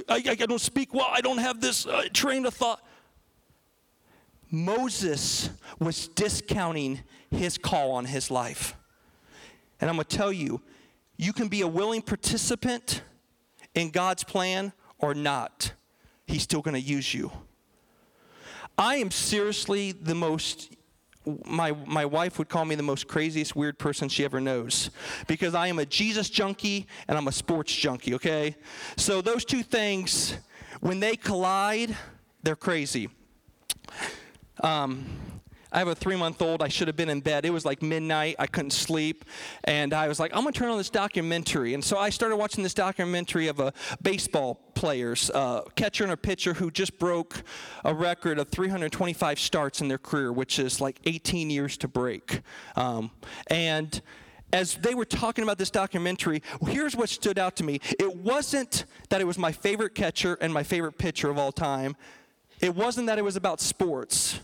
I, 0.08 0.22
I, 0.30 0.34
don't 0.34 0.60
speak 0.60 0.94
well. 0.94 1.08
I 1.12 1.20
don't 1.20 1.38
have 1.38 1.60
this 1.60 1.86
train 2.14 2.46
of 2.46 2.54
thought. 2.54 2.82
Moses 4.50 5.50
was 5.78 6.08
discounting 6.08 7.00
his 7.30 7.58
call 7.58 7.92
on 7.92 8.04
his 8.04 8.30
life. 8.30 8.76
And 9.80 9.90
I'm 9.90 9.96
going 9.96 10.06
to 10.06 10.16
tell 10.16 10.32
you, 10.32 10.60
you 11.16 11.32
can 11.32 11.48
be 11.48 11.60
a 11.60 11.66
willing 11.66 12.02
participant 12.02 13.02
in 13.74 13.90
God's 13.90 14.24
plan 14.24 14.72
or 14.98 15.14
not. 15.14 15.72
He's 16.26 16.42
still 16.42 16.62
going 16.62 16.74
to 16.74 16.80
use 16.80 17.12
you. 17.12 17.30
I 18.78 18.96
am 18.96 19.10
seriously 19.10 19.92
the 19.92 20.14
most 20.14 20.74
my 21.44 21.72
my 21.86 22.04
wife 22.04 22.38
would 22.38 22.48
call 22.48 22.64
me 22.64 22.74
the 22.74 22.82
most 22.82 23.06
craziest 23.06 23.54
weird 23.54 23.78
person 23.78 24.08
she 24.08 24.24
ever 24.24 24.40
knows 24.40 24.90
because 25.28 25.54
I 25.54 25.68
am 25.68 25.78
a 25.78 25.86
Jesus 25.86 26.28
junkie 26.28 26.86
and 27.06 27.16
I'm 27.16 27.28
a 27.28 27.32
sports 27.32 27.74
junkie, 27.74 28.14
okay? 28.14 28.56
So 28.96 29.20
those 29.20 29.44
two 29.44 29.62
things 29.62 30.34
when 30.80 30.98
they 30.98 31.16
collide, 31.16 31.96
they're 32.42 32.56
crazy. 32.56 33.08
Um, 34.62 35.06
I 35.72 35.78
have 35.78 35.88
a 35.88 35.94
three 35.94 36.16
month 36.16 36.42
old. 36.42 36.62
I 36.62 36.68
should 36.68 36.86
have 36.88 36.96
been 36.96 37.08
in 37.08 37.20
bed. 37.20 37.44
It 37.44 37.50
was 37.50 37.64
like 37.64 37.82
midnight. 37.82 38.36
I 38.38 38.46
couldn't 38.46 38.72
sleep. 38.72 39.24
And 39.64 39.94
I 39.94 40.08
was 40.08 40.20
like, 40.20 40.30
I'm 40.34 40.42
going 40.42 40.52
to 40.52 40.58
turn 40.58 40.70
on 40.70 40.78
this 40.78 40.90
documentary. 40.90 41.74
And 41.74 41.82
so 41.82 41.96
I 41.96 42.10
started 42.10 42.36
watching 42.36 42.62
this 42.62 42.74
documentary 42.74 43.48
of 43.48 43.58
a 43.58 43.72
baseball 44.02 44.56
players, 44.74 45.30
uh, 45.30 45.62
catcher 45.76 46.04
and 46.04 46.12
a 46.12 46.16
pitcher 46.16 46.54
who 46.54 46.70
just 46.70 46.98
broke 46.98 47.42
a 47.84 47.94
record 47.94 48.38
of 48.38 48.48
325 48.48 49.38
starts 49.38 49.80
in 49.80 49.88
their 49.88 49.98
career, 49.98 50.32
which 50.32 50.58
is 50.58 50.80
like 50.80 50.98
18 51.04 51.50
years 51.50 51.76
to 51.78 51.88
break. 51.88 52.40
Um, 52.76 53.10
and 53.46 54.00
as 54.52 54.74
they 54.74 54.94
were 54.94 55.06
talking 55.06 55.44
about 55.44 55.56
this 55.56 55.70
documentary, 55.70 56.42
here's 56.66 56.94
what 56.94 57.08
stood 57.08 57.38
out 57.38 57.56
to 57.56 57.64
me. 57.64 57.80
It 57.98 58.16
wasn't 58.16 58.84
that 59.08 59.20
it 59.20 59.24
was 59.24 59.38
my 59.38 59.52
favorite 59.52 59.94
catcher 59.94 60.34
and 60.40 60.52
my 60.52 60.62
favorite 60.62 60.98
pitcher 60.98 61.30
of 61.30 61.38
all 61.38 61.52
time. 61.52 61.96
It 62.60 62.74
wasn't 62.74 63.06
that 63.06 63.18
it 63.18 63.22
was 63.22 63.36
about 63.36 63.60
sports. 63.60 64.40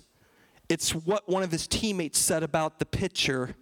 It's 0.69 0.95
what 0.95 1.29
one 1.29 1.43
of 1.43 1.51
his 1.51 1.67
teammates 1.67 2.19
said 2.19 2.43
about 2.43 2.79
the 2.79 2.87
pitcher 2.87 3.55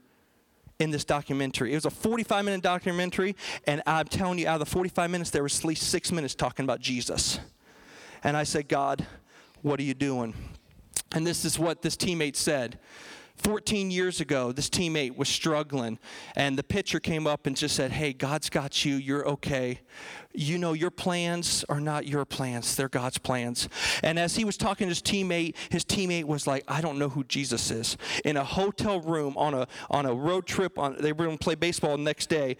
in 0.79 0.91
this 0.91 1.05
documentary. 1.05 1.73
It 1.73 1.77
was 1.77 1.87
a 1.87 1.91
45 1.91 2.45
minute 2.45 2.63
documentary, 2.63 3.37
and 3.67 3.83
I'm 3.87 4.07
telling 4.07 4.39
you, 4.39 4.49
out 4.49 4.61
of 4.61 4.69
the 4.69 4.73
45 4.73 5.11
minutes, 5.11 5.31
there 5.31 5.43
was 5.43 5.59
at 5.59 5.65
least 5.65 5.85
six 5.85 6.13
minutes 6.13 6.35
talking 6.35 6.65
about 6.65 6.81
Jesus. 6.81 7.41
And 8.23 8.37
I 8.37 8.43
said, 8.43 8.69
God, 8.69 9.07
what 9.63 9.81
are 9.81 9.85
you 9.85 9.95
doing? 9.95 10.35
And 11.13 11.27
this 11.27 11.45
is 11.45 11.59
what 11.59 11.83
this 11.83 11.97
teammate 11.97 12.37
said. 12.37 12.79
14 13.37 13.91
years 13.91 14.21
ago, 14.21 14.51
this 14.51 14.71
teammate 14.71 15.17
was 15.17 15.29
struggling, 15.29 15.99
and 16.35 16.59
the 16.59 16.63
pitcher 16.63 16.99
came 16.99 17.27
up 17.27 17.47
and 17.47 17.57
just 17.57 17.77
said, 17.77 17.93
Hey, 17.93 18.13
God's 18.13 18.49
got 18.49 18.85
you. 18.85 18.97
You're 18.97 19.27
okay. 19.29 19.81
You 20.33 20.59
know, 20.59 20.73
your 20.73 20.91
plans 20.91 21.65
are 21.69 21.81
not 21.81 22.07
your 22.07 22.25
plans, 22.25 22.77
they're 22.77 22.89
God's 22.89 23.19
plans. 23.19 23.69
And 24.03 24.19
as 24.19 24.37
he 24.37 24.45
was 24.45 24.57
talking 24.57 24.87
to 24.87 24.89
his 24.91 25.03
teammate, 25.03 25.55
his 25.71 25.85
teammate 25.85 26.25
was 26.25 26.47
like, 26.47 26.65
I 26.69 26.81
don't 26.81 26.99
know 26.99 27.09
who 27.09 27.25
Jesus 27.25 27.71
is. 27.71 27.97
In 28.25 28.37
a 28.37 28.45
hotel 28.45 29.01
room 29.01 29.37
on 29.37 29.55
a, 29.55 29.67
on 29.91 30.07
a 30.07 30.15
road 30.15 30.47
trip, 30.47 30.79
on, 30.79 30.97
they 30.99 31.13
were 31.13 31.25
going 31.27 31.39
to 31.39 31.45
play 31.45 31.55
baseball 31.55 31.97
the 31.97 32.03
next 32.03 32.29
day, 32.29 32.57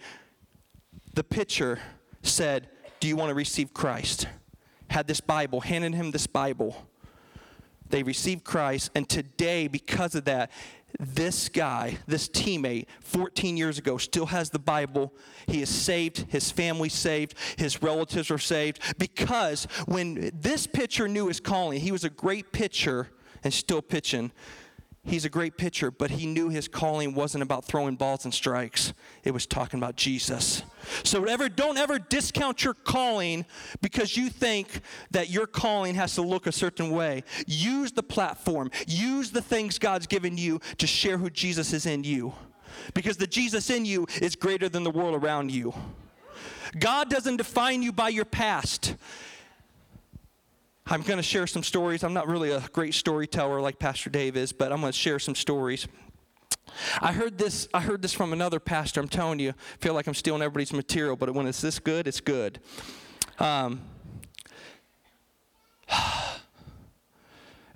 the 1.13 1.23
pitcher 1.23 1.79
said, 2.21 2.69
Do 2.99 3.07
you 3.07 3.15
want 3.15 3.29
to 3.29 3.35
receive 3.35 3.73
Christ? 3.73 4.27
Had 4.89 5.07
this 5.07 5.19
Bible, 5.19 5.61
handed 5.61 5.93
him 5.93 6.11
this 6.11 6.27
Bible. 6.27 6.87
They 7.89 8.03
received 8.03 8.43
Christ, 8.43 8.91
and 8.95 9.07
today, 9.07 9.67
because 9.67 10.15
of 10.15 10.25
that, 10.25 10.51
this 10.99 11.49
guy, 11.49 11.97
this 12.07 12.27
teammate, 12.27 12.87
14 13.01 13.57
years 13.57 13.77
ago, 13.77 13.97
still 13.97 14.27
has 14.27 14.49
the 14.49 14.59
Bible. 14.59 15.13
He 15.45 15.61
is 15.61 15.69
saved, 15.69 16.25
his 16.29 16.51
family 16.51 16.89
saved, 16.89 17.35
his 17.57 17.81
relatives 17.83 18.31
are 18.31 18.37
saved. 18.37 18.79
Because 18.97 19.65
when 19.85 20.31
this 20.33 20.65
pitcher 20.65 21.07
knew 21.07 21.27
his 21.27 21.39
calling, 21.39 21.81
he 21.81 21.91
was 21.91 22.03
a 22.03 22.09
great 22.09 22.51
pitcher 22.51 23.09
and 23.43 23.53
still 23.53 23.81
pitching. 23.81 24.31
He's 25.07 25.23
a 25.23 25.29
great 25.29 25.57
pitcher, 25.57 25.89
but 25.89 26.11
he 26.11 26.25
knew 26.25 26.49
his 26.49 26.67
calling 26.67 27.15
wasn't 27.15 27.41
about 27.41 27.63
throwing 27.63 27.95
balls 27.95 28.25
and 28.25 28.33
strikes. 28.33 28.93
It 29.23 29.31
was 29.31 29.45
talking 29.45 29.79
about 29.79 29.95
Jesus. 29.95 30.63
So 31.03 31.23
ever, 31.23 31.47
don't 31.47 31.77
ever 31.77 31.97
discount 31.97 32.65
your 32.65 32.73
calling 32.73 33.45
because 33.81 34.17
you 34.17 34.29
think 34.29 34.81
that 35.11 35.29
your 35.29 35.47
calling 35.47 35.95
has 35.95 36.15
to 36.15 36.21
look 36.21 36.45
a 36.45 36.51
certain 36.51 36.91
way. 36.91 37.23
Use 37.47 37.93
the 37.93 38.03
platform, 38.03 38.69
use 38.85 39.31
the 39.31 39.41
things 39.41 39.79
God's 39.79 40.07
given 40.07 40.37
you 40.37 40.59
to 40.77 40.85
share 40.85 41.17
who 41.17 41.29
Jesus 41.29 41.71
is 41.71 41.85
in 41.85 42.03
you. 42.03 42.33
Because 42.93 43.15
the 43.15 43.27
Jesus 43.27 43.69
in 43.69 43.85
you 43.85 44.07
is 44.21 44.35
greater 44.35 44.67
than 44.67 44.83
the 44.83 44.91
world 44.91 45.15
around 45.23 45.51
you. 45.51 45.73
God 46.77 47.09
doesn't 47.09 47.37
define 47.37 47.81
you 47.81 47.93
by 47.93 48.09
your 48.09 48.25
past. 48.25 48.95
I'm 50.89 51.01
going 51.01 51.17
to 51.17 51.23
share 51.23 51.47
some 51.47 51.63
stories. 51.63 52.05
I'm 52.05 52.13
not 52.13 52.29
really 52.29 52.51
a 52.51 52.61
great 52.71 52.93
storyteller 52.93 53.59
like 53.59 53.77
Pastor 53.77 54.09
Dave 54.09 54.37
is, 54.37 54.53
but 54.53 54.71
I'm 54.71 54.79
going 54.79 54.93
to 54.93 54.97
share 54.97 55.19
some 55.19 55.35
stories. 55.35 55.85
I 57.01 57.11
heard 57.11 57.37
this. 57.37 57.67
I 57.73 57.81
heard 57.81 58.01
this 58.01 58.13
from 58.13 58.31
another 58.31 58.61
pastor. 58.61 59.01
I'm 59.01 59.09
telling 59.09 59.39
you, 59.39 59.49
I 59.49 59.77
feel 59.79 59.93
like 59.93 60.07
I'm 60.07 60.13
stealing 60.13 60.41
everybody's 60.41 60.71
material, 60.71 61.17
but 61.17 61.33
when 61.33 61.45
it's 61.45 61.59
this 61.59 61.79
good, 61.79 62.07
it's 62.07 62.21
good. 62.21 62.59
Um, 63.37 63.81
and 65.89 65.99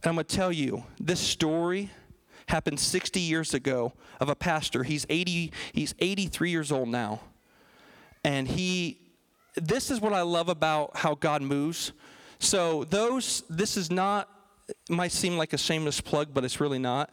I'm 0.06 0.14
going 0.16 0.26
to 0.26 0.36
tell 0.36 0.54
you 0.54 0.86
this 0.98 1.20
story 1.20 1.90
happened 2.48 2.80
60 2.80 3.20
years 3.20 3.54
ago 3.54 3.92
of 4.22 4.30
a 4.30 4.36
pastor. 4.36 4.84
He's 4.84 5.06
80. 5.10 5.52
He's 5.74 5.94
83 6.00 6.50
years 6.50 6.72
old 6.72 6.88
now, 6.88 7.20
and 8.24 8.48
he. 8.48 9.00
This 9.56 9.92
is 9.92 10.00
what 10.00 10.14
I 10.14 10.22
love 10.22 10.48
about 10.48 10.96
how 10.96 11.16
God 11.16 11.42
moves. 11.42 11.92
So 12.42 12.84
those, 12.84 13.44
this 13.50 13.78
is 13.78 13.90
not, 13.90 14.28
might 14.90 15.12
seem 15.12 15.38
like 15.38 15.54
a 15.54 15.58
shameless 15.58 16.02
plug, 16.02 16.34
but 16.34 16.44
it's 16.44 16.60
really 16.60 16.80
not. 16.80 17.12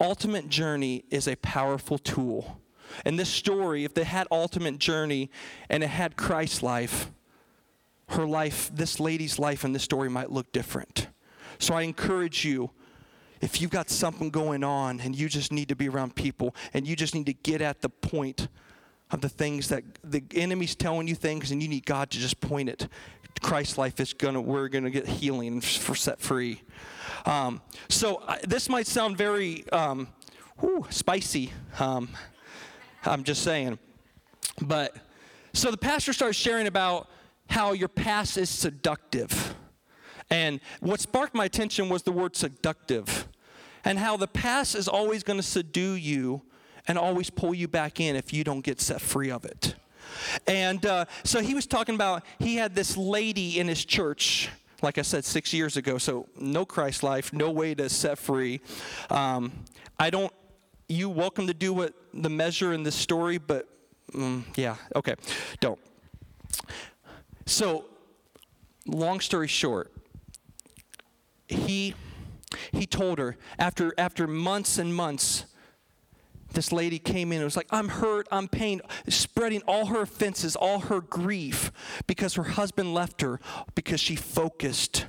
Ultimate 0.00 0.48
Journey 0.48 1.04
is 1.10 1.26
a 1.28 1.36
powerful 1.36 1.98
tool 1.98 2.60
And 3.04 3.18
this 3.18 3.28
story, 3.28 3.84
if 3.84 3.94
they 3.94 4.04
had 4.04 4.26
ultimate 4.30 4.78
journey 4.78 5.30
and 5.68 5.82
it 5.82 5.88
had 5.88 6.16
Christ's 6.16 6.62
life, 6.62 7.10
her 8.10 8.26
life, 8.26 8.70
this 8.72 9.00
lady's 9.00 9.38
life 9.38 9.64
in 9.64 9.72
this 9.72 9.82
story 9.82 10.08
might 10.08 10.30
look 10.30 10.52
different. 10.52 11.08
So 11.58 11.74
I 11.74 11.82
encourage 11.82 12.44
you, 12.44 12.70
if 13.40 13.60
you've 13.60 13.70
got 13.70 13.90
something 13.90 14.30
going 14.30 14.64
on 14.64 15.00
and 15.00 15.14
you 15.14 15.28
just 15.28 15.52
need 15.52 15.68
to 15.68 15.76
be 15.76 15.88
around 15.88 16.14
people 16.14 16.54
and 16.72 16.86
you 16.86 16.96
just 16.96 17.14
need 17.14 17.26
to 17.26 17.34
get 17.34 17.60
at 17.60 17.82
the 17.82 17.88
point 17.88 18.48
of 19.10 19.20
the 19.20 19.28
things 19.28 19.68
that 19.68 19.84
the 20.02 20.22
enemy's 20.34 20.74
telling 20.74 21.06
you 21.06 21.14
things 21.14 21.50
and 21.50 21.62
you 21.62 21.68
need 21.68 21.86
God 21.86 22.10
to 22.10 22.18
just 22.18 22.40
point 22.40 22.68
it. 22.68 22.88
Christ's 23.40 23.78
life 23.78 24.00
is 24.00 24.12
gonna, 24.12 24.40
we're 24.40 24.68
gonna 24.68 24.90
get 24.90 25.06
healing 25.06 25.54
and 25.54 25.64
for 25.64 25.94
set 25.94 26.20
free. 26.20 26.62
Um, 27.24 27.60
so 27.88 28.16
uh, 28.26 28.36
this 28.46 28.68
might 28.68 28.86
sound 28.86 29.16
very 29.16 29.68
um, 29.70 30.08
whew, 30.60 30.86
spicy. 30.90 31.52
Um, 31.78 32.08
I'm 33.04 33.24
just 33.24 33.42
saying. 33.42 33.78
But 34.60 34.96
so 35.52 35.70
the 35.70 35.76
pastor 35.76 36.12
starts 36.12 36.36
sharing 36.36 36.66
about 36.66 37.08
how 37.48 37.72
your 37.72 37.88
past 37.88 38.36
is 38.36 38.50
seductive. 38.50 39.54
And 40.30 40.60
what 40.80 41.00
sparked 41.00 41.34
my 41.34 41.44
attention 41.44 41.88
was 41.88 42.02
the 42.02 42.10
word 42.10 42.34
seductive, 42.34 43.28
and 43.84 43.98
how 43.98 44.16
the 44.16 44.26
past 44.26 44.74
is 44.74 44.88
always 44.88 45.22
going 45.22 45.38
to 45.38 45.42
seduce 45.42 46.00
you 46.00 46.42
and 46.88 46.98
always 46.98 47.30
pull 47.30 47.54
you 47.54 47.68
back 47.68 48.00
in 48.00 48.16
if 48.16 48.32
you 48.32 48.42
don't 48.42 48.62
get 48.62 48.80
set 48.80 49.00
free 49.00 49.30
of 49.30 49.44
it. 49.44 49.76
And 50.46 50.84
uh, 50.84 51.06
so 51.24 51.40
he 51.40 51.54
was 51.54 51.66
talking 51.66 51.94
about 51.94 52.24
he 52.38 52.56
had 52.56 52.74
this 52.74 52.96
lady 52.96 53.58
in 53.58 53.68
his 53.68 53.84
church, 53.84 54.48
like 54.82 54.98
I 54.98 55.02
said, 55.02 55.24
six 55.24 55.52
years 55.52 55.76
ago. 55.76 55.98
So 55.98 56.28
no 56.38 56.64
Christ 56.64 57.02
life, 57.02 57.32
no 57.32 57.50
way 57.50 57.74
to 57.74 57.88
set 57.88 58.18
free. 58.18 58.60
Um, 59.10 59.52
I 59.98 60.10
don't. 60.10 60.32
You 60.88 61.08
welcome 61.08 61.48
to 61.48 61.54
do 61.54 61.72
what 61.72 61.94
the 62.14 62.30
measure 62.30 62.72
in 62.72 62.84
this 62.84 62.94
story, 62.94 63.38
but 63.38 63.68
mm, 64.12 64.44
yeah, 64.54 64.76
okay, 64.94 65.16
don't. 65.58 65.80
So, 67.44 67.86
long 68.86 69.18
story 69.18 69.48
short, 69.48 69.92
he 71.48 71.94
he 72.72 72.86
told 72.86 73.18
her 73.18 73.36
after 73.58 73.92
after 73.98 74.26
months 74.26 74.78
and 74.78 74.94
months 74.94 75.44
this 76.56 76.72
lady 76.72 76.98
came 76.98 77.30
in 77.30 77.38
and 77.38 77.44
was 77.44 77.56
like 77.56 77.68
i'm 77.70 77.88
hurt 77.88 78.26
i'm 78.32 78.48
pained 78.48 78.82
spreading 79.08 79.62
all 79.68 79.86
her 79.86 80.02
offenses 80.02 80.56
all 80.56 80.80
her 80.80 81.00
grief 81.00 81.70
because 82.06 82.34
her 82.34 82.42
husband 82.42 82.92
left 82.92 83.20
her 83.20 83.38
because 83.74 84.00
she 84.00 84.16
focused 84.16 85.06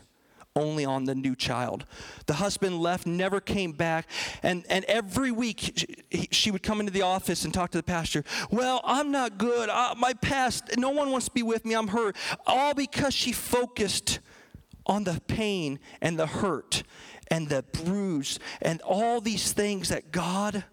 only 0.55 0.83
on 0.83 1.05
the 1.05 1.13
new 1.13 1.35
child. 1.35 1.85
The 2.25 2.33
husband 2.33 2.79
left 2.79 3.05
never 3.05 3.39
came 3.39 3.73
back 3.73 4.09
and 4.41 4.65
and 4.69 4.83
every 4.85 5.31
week 5.31 5.73
she, 6.09 6.27
she 6.31 6.51
would 6.51 6.63
come 6.63 6.79
into 6.79 6.91
the 6.91 7.03
office 7.03 7.45
and 7.45 7.53
talk 7.53 7.69
to 7.71 7.77
the 7.77 7.83
pastor 7.83 8.23
well 8.49 8.81
i'm 8.83 9.11
not 9.11 9.37
good 9.37 9.69
I, 9.69 9.93
my 9.95 10.13
past 10.13 10.75
no 10.77 10.89
one 10.89 11.11
wants 11.11 11.27
to 11.27 11.31
be 11.31 11.43
with 11.43 11.63
me 11.63 11.75
i'm 11.75 11.89
hurt 11.89 12.15
all 12.47 12.73
because 12.73 13.13
she 13.13 13.31
focused 13.31 14.19
on 14.87 15.03
the 15.03 15.21
pain 15.27 15.79
and 16.01 16.17
the 16.17 16.25
hurt 16.25 16.83
and 17.29 17.49
the 17.49 17.63
bruise 17.73 18.39
and 18.61 18.81
all 18.81 19.21
these 19.21 19.51
things 19.51 19.89
that 19.89 20.11
God 20.11 20.63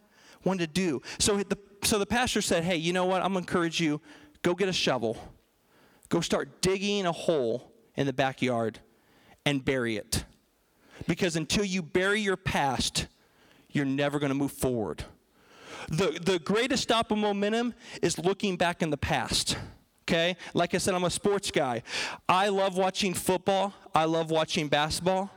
wanted 0.45 0.75
to 0.75 0.81
do. 0.81 1.03
So 1.19 1.39
the, 1.39 1.59
so 1.83 1.99
the 1.99 2.07
pastor 2.07 2.43
said, 2.43 2.65
Hey, 2.65 2.77
you 2.77 2.93
know 2.93 3.07
what? 3.07 3.23
I'm 3.23 3.33
going 3.33 3.45
to 3.45 3.51
encourage 3.51 3.81
you 3.81 4.01
go 4.43 4.55
get 4.55 4.69
a 4.69 4.73
shovel, 4.73 5.17
go 6.09 6.21
start 6.21 6.61
digging 6.61 7.07
a 7.07 7.13
hole 7.13 7.73
in 7.97 8.07
the 8.07 8.13
backyard 8.13 8.81
and 9.47 9.65
bury 9.65 9.97
it. 9.97 10.25
Because 11.07 11.37
until 11.37 11.65
you 11.65 11.83
bury 11.83 12.21
your 12.21 12.37
past, 12.37 13.07
you're 13.71 13.85
never 13.85 14.19
going 14.19 14.31
to 14.31 14.35
move 14.35 14.53
forward. 14.53 15.05
The, 15.89 16.19
the 16.23 16.39
greatest 16.39 16.83
stop 16.83 17.11
of 17.11 17.19
momentum 17.19 17.75
is 18.01 18.19
looking 18.19 18.57
back 18.57 18.83
in 18.83 18.91
the 18.91 18.97
past 18.97 19.57
okay? 20.05 20.37
Like 20.53 20.75
I 20.75 20.79
said, 20.79 20.95
I'm 20.95 21.05
a 21.05 21.11
sports 21.11 21.51
guy. 21.51 21.83
I 22.29 22.49
love 22.49 22.77
watching 22.77 23.15
football, 23.15 23.75
I 23.95 24.05
love 24.05 24.31
watching 24.31 24.69
basketball. 24.69 25.31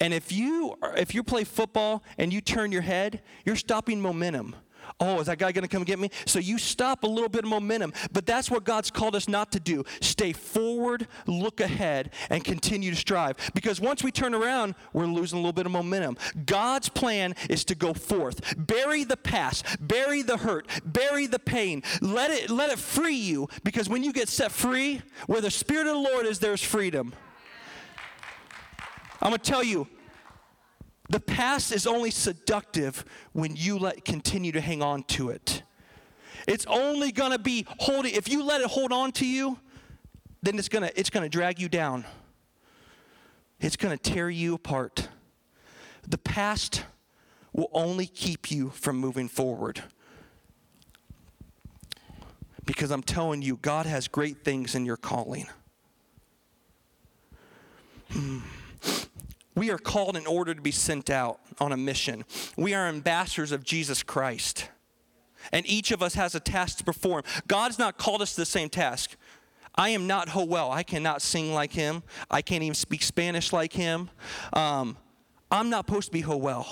And 0.00 0.12
if 0.12 0.32
you 0.32 0.74
if 0.96 1.14
you 1.14 1.22
play 1.22 1.44
football 1.44 2.02
and 2.18 2.32
you 2.32 2.40
turn 2.40 2.72
your 2.72 2.82
head, 2.82 3.22
you're 3.44 3.56
stopping 3.56 4.00
momentum. 4.00 4.56
Oh, 5.00 5.20
is 5.20 5.26
that 5.26 5.38
guy 5.38 5.50
going 5.52 5.62
to 5.62 5.68
come 5.68 5.84
get 5.84 5.98
me? 5.98 6.10
So 6.26 6.38
you 6.38 6.58
stop 6.58 7.04
a 7.04 7.06
little 7.06 7.28
bit 7.28 7.44
of 7.44 7.50
momentum. 7.50 7.92
But 8.12 8.26
that's 8.26 8.50
what 8.50 8.64
God's 8.64 8.90
called 8.90 9.16
us 9.16 9.28
not 9.28 9.50
to 9.52 9.60
do. 9.60 9.84
Stay 10.00 10.32
forward, 10.32 11.08
look 11.26 11.60
ahead, 11.60 12.10
and 12.30 12.44
continue 12.44 12.90
to 12.90 12.96
strive. 12.96 13.36
Because 13.54 13.80
once 13.80 14.04
we 14.04 14.12
turn 14.12 14.34
around, 14.34 14.74
we're 14.92 15.06
losing 15.06 15.38
a 15.38 15.40
little 15.40 15.52
bit 15.52 15.66
of 15.66 15.72
momentum. 15.72 16.16
God's 16.46 16.88
plan 16.88 17.34
is 17.50 17.64
to 17.66 17.74
go 17.74 17.92
forth. 17.92 18.54
Bury 18.56 19.04
the 19.04 19.16
past, 19.16 19.64
bury 19.80 20.22
the 20.22 20.36
hurt, 20.36 20.68
bury 20.84 21.26
the 21.26 21.38
pain. 21.38 21.82
Let 22.00 22.30
it, 22.30 22.50
let 22.50 22.70
it 22.70 22.78
free 22.78 23.16
you. 23.16 23.48
Because 23.64 23.88
when 23.88 24.04
you 24.04 24.12
get 24.12 24.28
set 24.28 24.52
free, 24.52 25.02
where 25.26 25.40
the 25.40 25.50
Spirit 25.50 25.86
of 25.86 25.94
the 25.94 26.00
Lord 26.00 26.26
is, 26.26 26.38
there's 26.38 26.62
freedom. 26.62 27.14
I'm 29.22 29.30
going 29.30 29.38
to 29.38 29.50
tell 29.50 29.62
you, 29.62 29.88
the 31.08 31.20
past 31.20 31.72
is 31.72 31.86
only 31.86 32.10
seductive 32.10 33.04
when 33.32 33.56
you 33.56 33.78
let 33.78 34.04
continue 34.04 34.52
to 34.52 34.60
hang 34.60 34.82
on 34.82 35.02
to 35.04 35.30
it. 35.30 35.62
It's 36.46 36.66
only 36.66 37.12
going 37.12 37.32
to 37.32 37.38
be 37.38 37.66
holding 37.78 38.14
if 38.14 38.28
you 38.28 38.42
let 38.42 38.60
it 38.60 38.66
hold 38.66 38.92
on 38.92 39.12
to 39.12 39.26
you, 39.26 39.58
then 40.42 40.58
it's 40.58 40.68
going 40.68 40.82
to 40.82 40.98
it's 40.98 41.10
going 41.10 41.22
to 41.22 41.28
drag 41.28 41.58
you 41.58 41.68
down. 41.68 42.04
It's 43.60 43.76
going 43.76 43.96
to 43.96 44.02
tear 44.02 44.28
you 44.28 44.54
apart. 44.54 45.08
The 46.06 46.18
past 46.18 46.84
will 47.52 47.70
only 47.72 48.06
keep 48.06 48.50
you 48.50 48.70
from 48.70 48.96
moving 48.96 49.28
forward. 49.28 49.82
Because 52.66 52.90
I'm 52.90 53.02
telling 53.02 53.42
you, 53.42 53.56
God 53.56 53.86
has 53.86 54.08
great 54.08 54.42
things 54.42 54.74
in 54.74 54.84
your 54.84 54.96
calling. 54.96 55.46
Hmm. 58.10 58.40
We 59.54 59.70
are 59.70 59.78
called 59.78 60.16
in 60.16 60.26
order 60.26 60.54
to 60.54 60.60
be 60.60 60.72
sent 60.72 61.10
out 61.10 61.40
on 61.60 61.72
a 61.72 61.76
mission. 61.76 62.24
We 62.56 62.74
are 62.74 62.86
ambassadors 62.88 63.52
of 63.52 63.64
Jesus 63.64 64.02
Christ. 64.02 64.68
And 65.52 65.66
each 65.66 65.90
of 65.90 66.02
us 66.02 66.14
has 66.14 66.34
a 66.34 66.40
task 66.40 66.78
to 66.78 66.84
perform. 66.84 67.22
God's 67.46 67.78
not 67.78 67.98
called 67.98 68.22
us 68.22 68.34
to 68.34 68.40
the 68.40 68.46
same 68.46 68.68
task. 68.68 69.16
I 69.76 69.90
am 69.90 70.06
not 70.06 70.28
Joel. 70.28 70.70
I 70.70 70.82
cannot 70.82 71.20
sing 71.20 71.52
like 71.52 71.72
him. 71.72 72.02
I 72.30 72.42
can't 72.42 72.62
even 72.62 72.74
speak 72.74 73.02
Spanish 73.02 73.52
like 73.52 73.72
him. 73.72 74.10
Um, 74.52 74.96
I'm 75.50 75.70
not 75.70 75.86
supposed 75.86 76.06
to 76.06 76.12
be 76.12 76.22
Joel. 76.22 76.66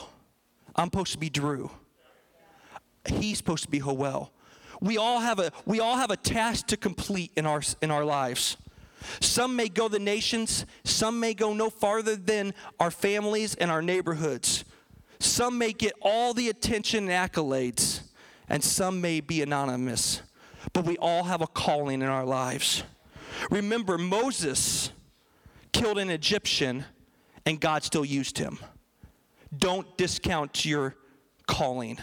I'm 0.74 0.86
supposed 0.86 1.12
to 1.12 1.18
be 1.18 1.28
Drew. 1.28 1.70
He's 3.06 3.38
supposed 3.38 3.64
to 3.64 3.70
be 3.70 3.80
Joel. 3.80 4.32
We 4.80 4.98
all 4.98 5.20
have 5.20 5.38
a 5.38 5.52
we 5.64 5.80
all 5.80 5.96
have 5.96 6.10
a 6.10 6.16
task 6.16 6.68
to 6.68 6.76
complete 6.76 7.32
in 7.36 7.46
our 7.46 7.62
in 7.80 7.90
our 7.90 8.04
lives. 8.04 8.56
Some 9.20 9.56
may 9.56 9.68
go 9.68 9.88
the 9.88 9.98
nations, 9.98 10.66
some 10.84 11.20
may 11.20 11.34
go 11.34 11.52
no 11.52 11.70
farther 11.70 12.16
than 12.16 12.54
our 12.78 12.90
families 12.90 13.54
and 13.54 13.70
our 13.70 13.82
neighborhoods. 13.82 14.64
Some 15.18 15.58
may 15.58 15.72
get 15.72 15.92
all 16.00 16.34
the 16.34 16.48
attention 16.48 17.08
and 17.08 17.30
accolades, 17.30 18.02
and 18.48 18.62
some 18.62 19.00
may 19.00 19.20
be 19.20 19.40
anonymous. 19.42 20.22
But 20.72 20.84
we 20.84 20.96
all 20.98 21.24
have 21.24 21.42
a 21.42 21.46
calling 21.46 22.02
in 22.02 22.08
our 22.08 22.24
lives. 22.24 22.82
Remember, 23.50 23.98
Moses 23.98 24.90
killed 25.72 25.98
an 25.98 26.10
Egyptian, 26.10 26.84
and 27.46 27.60
God 27.60 27.82
still 27.82 28.04
used 28.04 28.38
him. 28.38 28.58
Don't 29.56 29.96
discount 29.96 30.64
your 30.64 30.96
calling. 31.46 31.98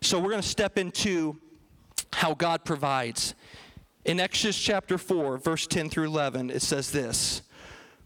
So, 0.00 0.18
we're 0.18 0.30
going 0.30 0.42
to 0.42 0.48
step 0.48 0.78
into 0.78 1.38
how 2.12 2.34
God 2.34 2.64
provides. 2.64 3.34
In 4.04 4.20
Exodus 4.20 4.58
chapter 4.58 4.98
4, 4.98 5.38
verse 5.38 5.66
10 5.66 5.88
through 5.88 6.04
11, 6.04 6.50
it 6.50 6.60
says 6.60 6.90
this 6.90 7.42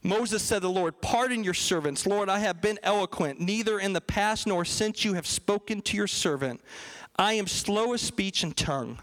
Moses 0.03 0.43
said 0.43 0.57
to 0.57 0.69
the 0.69 0.71
Lord, 0.71 1.01
Pardon 1.01 1.43
your 1.43 1.55
servants. 1.55 2.07
Lord, 2.07 2.29
I 2.29 2.39
have 2.39 2.61
been 2.61 2.79
eloquent, 2.83 3.41
neither 3.41 3.81
in 3.81 3.93
the 3.93 4.01
past 4.01 4.47
nor 4.47 4.65
since 4.65 5.05
you 5.05 5.15
have 5.15 5.27
spoken 5.27 5.81
to 5.83 5.97
your 5.97 6.07
servant. 6.07 6.61
I 7.17 7.33
am 7.33 7.49
slow 7.49 7.95
of 7.95 8.01
speech 8.01 8.45
and 8.45 8.57
tongue. 8.57 9.01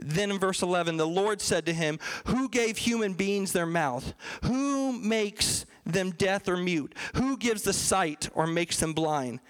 Then 0.00 0.30
in 0.30 0.38
verse 0.38 0.62
11, 0.62 0.96
the 0.96 1.06
Lord 1.06 1.40
said 1.40 1.66
to 1.66 1.72
him, 1.72 1.98
Who 2.26 2.48
gave 2.48 2.78
human 2.78 3.14
beings 3.14 3.52
their 3.52 3.66
mouth? 3.66 4.14
Who 4.44 4.92
makes 4.92 5.66
them 5.84 6.10
deaf 6.12 6.46
or 6.46 6.56
mute? 6.56 6.94
Who 7.14 7.36
gives 7.36 7.62
the 7.62 7.72
sight 7.72 8.28
or 8.34 8.46
makes 8.46 8.78
them 8.78 8.92
blind? 8.92 9.40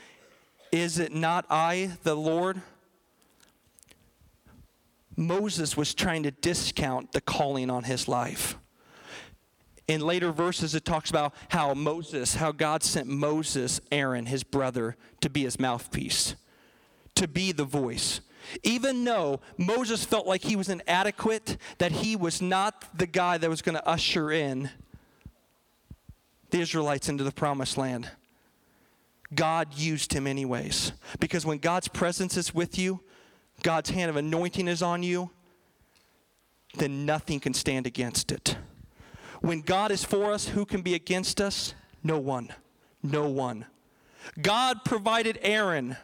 Is 0.73 0.99
it 0.99 1.13
not 1.13 1.45
I, 1.51 1.93
the 2.03 2.15
Lord? 2.15 2.63
Moses 5.19 5.77
was 5.77 5.95
trying 5.95 6.23
to 6.23 6.31
discount 6.31 7.11
the 7.11 7.21
calling 7.21 7.71
on 7.71 7.83
his 7.83 8.07
life. 8.07 8.57
In 9.89 10.01
later 10.01 10.31
verses, 10.31 10.77
it 10.77 10.85
talks 10.85 11.11
about 11.11 11.35
how 11.49 11.75
Moses, 11.75 12.37
how 12.37 12.53
God 12.53 12.85
sent 12.85 13.09
Moses, 13.09 13.81
Aaron, 13.91 14.27
his 14.27 14.45
brother, 14.45 14.97
to 15.21 15.29
be 15.29 15.43
his 15.43 15.59
mouthpiece, 15.59 16.37
to 17.17 17.27
be 17.27 17.51
the 17.51 17.65
voice. 17.65 18.21
Even 18.63 19.03
though 19.03 19.41
Moses 19.57 20.05
felt 20.05 20.27
like 20.27 20.43
he 20.43 20.55
was 20.55 20.69
inadequate, 20.69 21.57
that 21.79 21.91
he 21.91 22.15
was 22.15 22.41
not 22.41 22.85
the 22.97 23.07
guy 23.07 23.39
that 23.39 23.51
was 23.51 23.61
going 23.61 23.75
to 23.75 23.87
usher 23.89 24.31
in 24.31 24.71
the 26.51 26.61
Israelites 26.61 27.09
into 27.09 27.25
the 27.25 27.33
promised 27.33 27.77
land, 27.77 28.09
God 29.35 29.75
used 29.75 30.13
him 30.13 30.27
anyways. 30.27 30.93
Because 31.19 31.45
when 31.45 31.59
God's 31.59 31.89
presence 31.89 32.37
is 32.37 32.55
with 32.55 32.79
you, 32.79 33.01
God's 33.63 33.91
hand 33.91 34.11
of 34.11 34.17
anointing 34.17 34.69
is 34.69 34.83
on 34.83 35.03
you, 35.03 35.31
then 36.75 37.07
nothing 37.07 37.41
can 37.41 37.55
stand 37.55 37.87
against 37.87 38.31
it. 38.31 38.57
When 39.41 39.61
God 39.61 39.91
is 39.91 40.05
for 40.05 40.33
us, 40.33 40.49
who 40.49 40.65
can 40.65 40.83
be 40.83 40.95
against 40.95 41.41
us? 41.41 41.75
No 42.03 42.19
one. 42.19 42.51
No 43.03 43.29
one. 43.29 43.67
God 44.41 44.85
provided 44.85 45.39
Aaron 45.43 45.97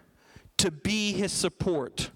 to 0.59 0.71
be 0.71 1.12
his 1.12 1.33
support. 1.33 2.11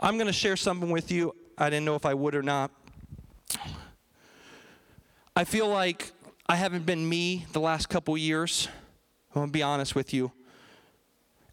I'm 0.00 0.14
going 0.14 0.26
to 0.26 0.32
share 0.32 0.56
something 0.56 0.90
with 0.90 1.10
you. 1.10 1.34
I 1.56 1.70
didn't 1.70 1.84
know 1.84 1.94
if 1.94 2.06
I 2.06 2.14
would 2.14 2.34
or 2.34 2.42
not. 2.42 2.70
I 5.34 5.44
feel 5.44 5.68
like 5.68 6.10
I 6.48 6.56
haven't 6.56 6.86
been 6.86 7.08
me 7.08 7.46
the 7.52 7.60
last 7.60 7.88
couple 7.88 8.16
years. 8.16 8.68
I'm 9.30 9.34
going 9.34 9.48
to 9.48 9.52
be 9.52 9.62
honest 9.62 9.94
with 9.94 10.12
you. 10.12 10.32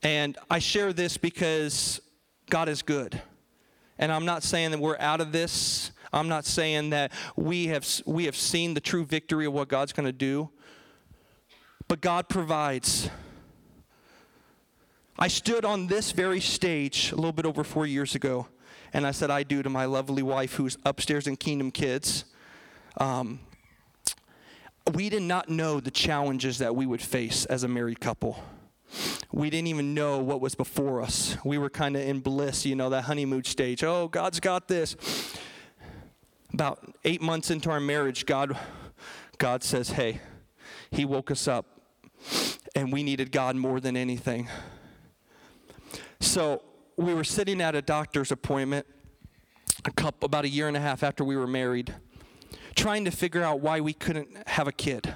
And 0.01 0.38
I 0.49 0.60
share 0.60 0.93
this 0.93 1.17
because 1.17 2.01
God 2.49 2.69
is 2.69 2.81
good. 2.81 3.21
And 3.97 4.12
I'm 4.12 4.25
not 4.25 4.43
saying 4.43 4.71
that 4.71 4.79
we're 4.79 4.97
out 4.99 5.21
of 5.21 5.31
this. 5.31 5.91
I'm 6.12 6.27
not 6.27 6.45
saying 6.45 6.91
that 6.91 7.12
we 7.36 7.67
have, 7.67 7.88
we 8.05 8.25
have 8.25 8.36
seen 8.36 8.73
the 8.73 8.81
true 8.81 9.05
victory 9.05 9.45
of 9.45 9.53
what 9.53 9.67
God's 9.67 9.93
going 9.93 10.05
to 10.05 10.12
do. 10.12 10.49
But 11.88 12.01
God 12.01 12.29
provides. 12.29 13.10
I 15.17 15.27
stood 15.27 15.63
on 15.65 15.88
this 15.88 16.12
very 16.12 16.41
stage 16.41 17.12
a 17.12 17.15
little 17.15 17.31
bit 17.31 17.45
over 17.45 17.63
four 17.63 17.86
years 17.86 18.15
ago, 18.15 18.47
and 18.91 19.05
I 19.05 19.12
said, 19.12 19.29
I 19.31 19.43
do 19.43 19.63
to 19.63 19.69
my 19.69 19.86
lovely 19.86 20.23
wife 20.23 20.55
who's 20.55 20.77
upstairs 20.86 21.27
in 21.27 21.38
Kingdom 21.38 21.71
Kids. 21.71 22.25
Um, 22.97 23.39
we 24.93 25.10
did 25.10 25.23
not 25.23 25.49
know 25.49 25.79
the 25.79 25.91
challenges 25.91 26.58
that 26.60 26.75
we 26.75 26.86
would 26.86 27.01
face 27.01 27.45
as 27.45 27.63
a 27.63 27.67
married 27.67 27.99
couple. 27.99 28.43
We 29.31 29.49
didn't 29.49 29.67
even 29.67 29.93
know 29.93 30.19
what 30.19 30.41
was 30.41 30.55
before 30.55 31.01
us. 31.01 31.38
We 31.43 31.58
were 31.58 31.69
kind 31.69 31.95
of 31.95 32.01
in 32.03 32.19
bliss, 32.19 32.65
you 32.65 32.75
know, 32.75 32.89
that 32.89 33.03
honeymoon 33.03 33.43
stage. 33.43 33.84
Oh, 33.84 34.08
God's 34.08 34.39
got 34.39 34.67
this. 34.67 34.95
About 36.53 36.79
eight 37.03 37.21
months 37.21 37.51
into 37.51 37.69
our 37.69 37.79
marriage, 37.79 38.25
God, 38.25 38.58
God 39.38 39.63
says, 39.63 39.89
Hey, 39.89 40.21
He 40.91 41.03
woke 41.03 41.31
us 41.31 41.47
up, 41.47 41.65
and 42.75 42.93
we 42.93 43.03
needed 43.03 43.31
God 43.31 43.55
more 43.55 43.79
than 43.79 43.97
anything. 43.97 44.47
So 46.21 46.63
we 46.97 47.13
were 47.13 47.23
sitting 47.23 47.62
at 47.62 47.75
a 47.75 47.81
doctor's 47.81 48.31
appointment 48.31 48.86
a 49.84 49.91
couple, 49.91 50.25
about 50.25 50.45
a 50.45 50.49
year 50.49 50.67
and 50.67 50.77
a 50.77 50.79
half 50.79 51.03
after 51.03 51.23
we 51.23 51.36
were 51.36 51.47
married, 51.47 51.93
trying 52.75 53.05
to 53.05 53.12
figure 53.12 53.43
out 53.43 53.60
why 53.60 53.79
we 53.81 53.93
couldn't 53.93 54.47
have 54.47 54.67
a 54.67 54.71
kid. 54.71 55.13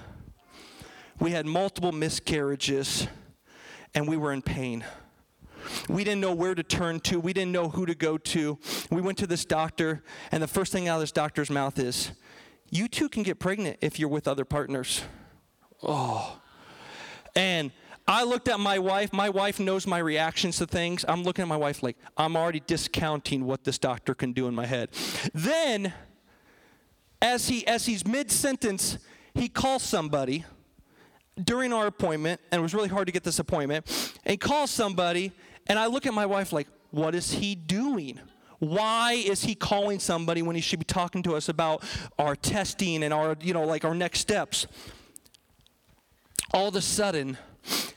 We 1.20 1.32
had 1.32 1.46
multiple 1.46 1.92
miscarriages 1.92 3.08
and 3.94 4.08
we 4.08 4.18
were 4.18 4.32
in 4.32 4.42
pain. 4.42 4.86
We 5.88 6.04
didn't 6.04 6.22
know 6.22 6.34
where 6.34 6.56
to 6.56 6.64
turn 6.64 7.00
to. 7.02 7.20
We 7.20 7.34
didn't 7.34 7.52
know 7.52 7.70
who 7.70 7.86
to 7.86 7.96
go 7.96 8.18
to. 8.18 8.58
We 8.90 9.02
went 9.02 9.18
to 9.20 9.28
this 9.28 9.46
doctor, 9.46 10.04
and 10.32 10.42
the 10.42 10.48
first 10.48 10.72
thing 10.72 10.88
out 10.88 10.96
of 10.96 11.02
this 11.02 11.12
doctor's 11.12 11.50
mouth 11.50 11.78
is, 11.80 12.12
You 12.70 12.88
too 12.88 13.10
can 13.10 13.24
get 13.24 13.40
pregnant 13.40 13.78
if 13.82 14.00
you're 14.00 14.10
with 14.10 14.28
other 14.28 14.46
partners. 14.46 15.02
Oh. 15.84 16.40
And 17.36 17.72
I 18.08 18.24
looked 18.24 18.48
at 18.48 18.60
my 18.60 18.80
wife. 18.80 19.14
My 19.14 19.30
wife 19.30 19.60
knows 19.60 19.86
my 19.86 20.00
reactions 20.00 20.58
to 20.58 20.66
things. 20.66 21.06
I'm 21.08 21.24
looking 21.24 21.44
at 21.44 21.48
my 21.48 21.58
wife 21.58 21.84
like, 21.84 21.98
I'm 22.18 22.36
already 22.36 22.62
discounting 22.62 23.46
what 23.46 23.64
this 23.64 23.78
doctor 23.78 24.16
can 24.16 24.34
do 24.34 24.48
in 24.48 24.56
my 24.56 24.66
head. 24.66 24.90
Then, 25.34 25.94
as, 27.22 27.48
he, 27.48 27.68
as 27.68 27.86
he's 27.86 28.08
mid 28.08 28.32
sentence, 28.32 28.98
he 29.34 29.48
calls 29.48 29.84
somebody 29.84 30.46
during 31.46 31.74
our 31.74 31.88
appointment, 31.88 32.42
and 32.52 32.60
it 32.60 32.62
was 32.62 32.74
really 32.74 32.90
hard 32.90 33.08
to 33.08 33.12
get 33.12 33.24
this 33.24 33.40
appointment, 33.40 34.14
and 34.26 34.40
calls 34.40 34.72
somebody, 34.72 35.32
and 35.68 35.78
I 35.78 35.88
look 35.88 36.06
at 36.06 36.14
my 36.14 36.26
wife 36.26 36.52
like, 36.52 36.68
what 36.92 37.14
is 37.16 37.32
he 37.32 37.56
doing? 37.56 38.20
Why 38.60 39.14
is 39.14 39.44
he 39.44 39.56
calling 39.56 40.00
somebody 40.00 40.42
when 40.42 40.56
he 40.56 40.62
should 40.62 40.80
be 40.80 40.86
talking 40.86 41.24
to 41.24 41.36
us 41.36 41.48
about 41.48 41.84
our 42.18 42.36
testing 42.36 43.04
and 43.04 43.14
our, 43.14 43.38
you 43.42 43.54
know, 43.54 43.64
like 43.64 43.86
our 43.86 43.96
next 43.96 44.20
steps? 44.20 44.68
All 46.54 46.68
of 46.68 46.76
a 46.76 46.82
sudden, 46.82 47.38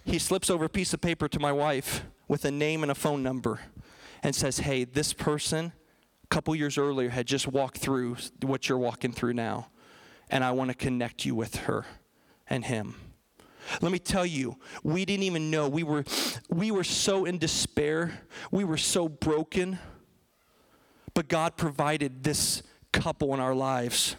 he 0.05 0.19
slips 0.19 0.51
over 0.51 0.67
a 0.67 0.69
piece 0.69 0.95
of 0.95 1.01
paper 1.01 1.29
to 1.29 1.41
my 1.41 1.53
wife 1.53 2.05
with 2.29 2.45
a 2.45 2.51
name 2.51 2.83
and 2.83 2.93
a 2.93 2.95
phone 2.95 3.23
number 3.23 3.61
and 4.23 4.35
says, 4.35 4.59
Hey, 4.59 4.85
this 4.85 5.13
person 5.13 5.73
a 6.23 6.27
couple 6.29 6.55
years 6.55 6.79
earlier 6.79 7.09
had 7.09 7.27
just 7.27 7.49
walked 7.49 7.79
through 7.79 8.17
what 8.43 8.69
you're 8.69 8.79
walking 8.79 9.13
through 9.13 9.33
now, 9.35 9.69
and 10.31 10.45
I 10.45 10.53
want 10.53 10.71
to 10.71 10.77
connect 10.77 11.25
you 11.25 11.35
with 11.35 11.57
her 11.57 11.85
and 12.49 12.65
him. 12.65 12.95
Let 13.81 13.93
me 13.93 13.99
tell 13.99 14.27
you, 14.27 14.57
we 14.83 15.05
didn't 15.05 15.25
even 15.25 15.51
know. 15.51 15.69
We 15.69 15.83
were, 15.83 16.05
we 16.49 16.71
were 16.71 16.85
so 16.85 17.25
in 17.25 17.39
despair. 17.39 18.21
We 18.51 18.65
were 18.65 18.77
so 18.77 19.09
broken. 19.09 19.79
But 21.15 21.29
God 21.29 21.57
provided 21.57 22.25
this 22.25 22.63
couple 22.93 23.35
in 23.35 23.41
our 23.41 23.55
lives 23.55 24.17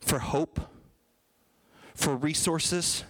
for 0.00 0.18
hope, 0.18 0.60
for 1.94 2.16
resources, 2.16 3.04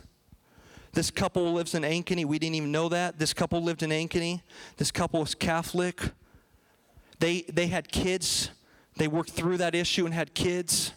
this 0.93 1.11
couple 1.11 1.53
lives 1.53 1.75
in 1.75 1.83
Ankeny. 1.83 2.25
We 2.25 2.39
didn't 2.39 2.57
even 2.57 2.73
know 2.73 2.89
that. 2.89 3.19
This 3.19 3.33
couple 3.33 3.63
lived 3.63 3.83
in 3.83 3.91
Ankeny. 3.91 4.43
This 4.77 4.91
couple 4.91 5.21
was 5.21 5.35
Catholic. 5.35 6.01
They, 7.21 7.43
they 7.43 7.69
had 7.69 7.93
kids. 7.93 8.51
They 8.97 9.07
worked 9.07 9.31
through 9.31 9.59
that 9.59 9.75
issue 9.75 10.05
and 10.05 10.13
had 10.13 10.35
kids. 10.35 10.93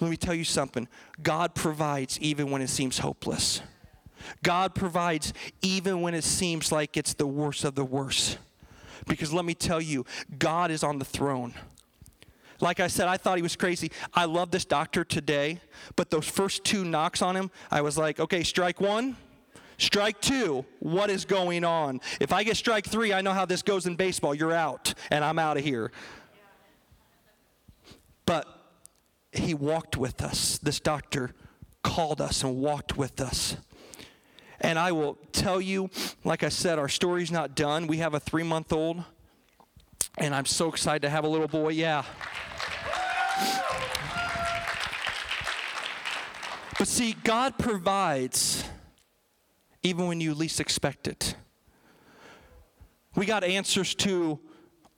Let 0.00 0.10
me 0.10 0.16
tell 0.16 0.34
you 0.34 0.44
something 0.44 0.88
God 1.22 1.54
provides 1.54 2.20
even 2.20 2.50
when 2.50 2.62
it 2.62 2.68
seems 2.68 2.98
hopeless. 2.98 3.62
God 4.42 4.74
provides 4.74 5.32
even 5.62 6.00
when 6.00 6.14
it 6.14 6.24
seems 6.24 6.72
like 6.72 6.96
it's 6.96 7.14
the 7.14 7.26
worst 7.26 7.64
of 7.64 7.74
the 7.74 7.84
worst. 7.84 8.38
Because 9.06 9.32
let 9.32 9.44
me 9.44 9.54
tell 9.54 9.80
you, 9.80 10.04
God 10.38 10.70
is 10.70 10.82
on 10.82 10.98
the 10.98 11.04
throne. 11.04 11.54
Like 12.60 12.80
I 12.80 12.86
said, 12.86 13.06
I 13.06 13.18
thought 13.18 13.36
he 13.36 13.42
was 13.42 13.54
crazy. 13.54 13.92
I 14.14 14.24
love 14.24 14.50
this 14.50 14.64
doctor 14.64 15.04
today, 15.04 15.60
but 15.94 16.10
those 16.10 16.26
first 16.26 16.64
two 16.64 16.84
knocks 16.84 17.20
on 17.20 17.36
him, 17.36 17.50
I 17.70 17.82
was 17.82 17.98
like, 17.98 18.18
okay, 18.18 18.42
strike 18.42 18.80
one, 18.80 19.16
strike 19.78 20.20
two. 20.20 20.64
What 20.80 21.10
is 21.10 21.24
going 21.24 21.64
on? 21.64 22.00
If 22.18 22.32
I 22.32 22.44
get 22.44 22.56
strike 22.56 22.86
three, 22.86 23.12
I 23.12 23.20
know 23.20 23.32
how 23.32 23.44
this 23.44 23.62
goes 23.62 23.86
in 23.86 23.94
baseball. 23.94 24.34
You're 24.34 24.54
out, 24.54 24.94
and 25.10 25.22
I'm 25.22 25.38
out 25.38 25.58
of 25.58 25.64
here. 25.64 25.92
But 28.24 28.55
he 29.38 29.54
walked 29.54 29.96
with 29.96 30.22
us. 30.22 30.58
This 30.58 30.80
doctor 30.80 31.32
called 31.82 32.20
us 32.20 32.42
and 32.42 32.56
walked 32.56 32.96
with 32.96 33.20
us. 33.20 33.56
And 34.60 34.78
I 34.78 34.92
will 34.92 35.18
tell 35.32 35.60
you, 35.60 35.90
like 36.24 36.42
I 36.42 36.48
said, 36.48 36.78
our 36.78 36.88
story's 36.88 37.30
not 37.30 37.54
done. 37.54 37.86
We 37.86 37.98
have 37.98 38.14
a 38.14 38.20
three 38.20 38.42
month 38.42 38.72
old, 38.72 39.04
and 40.18 40.34
I'm 40.34 40.46
so 40.46 40.68
excited 40.68 41.02
to 41.02 41.10
have 41.10 41.24
a 41.24 41.28
little 41.28 41.48
boy. 41.48 41.70
Yeah. 41.70 42.04
But 46.78 46.88
see, 46.88 47.14
God 47.24 47.58
provides 47.58 48.64
even 49.82 50.08
when 50.08 50.20
you 50.20 50.34
least 50.34 50.60
expect 50.60 51.06
it. 51.06 51.36
We 53.14 53.24
got 53.24 53.44
answers 53.44 53.94
to 53.96 54.40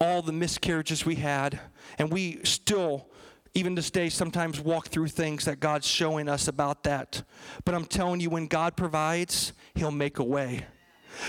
all 0.00 0.22
the 0.22 0.32
miscarriages 0.32 1.04
we 1.04 1.16
had, 1.16 1.60
and 1.98 2.10
we 2.12 2.40
still, 2.44 3.08
even 3.54 3.74
this 3.74 3.90
day, 3.90 4.08
sometimes 4.08 4.60
walk 4.60 4.88
through 4.88 5.08
things 5.08 5.44
that 5.46 5.60
God's 5.60 5.86
showing 5.86 6.28
us 6.28 6.48
about 6.48 6.84
that. 6.84 7.22
But 7.64 7.74
I'm 7.74 7.84
telling 7.84 8.20
you, 8.20 8.30
when 8.30 8.46
God 8.46 8.76
provides, 8.76 9.52
He'll 9.74 9.90
make 9.90 10.18
a 10.18 10.24
way. 10.24 10.66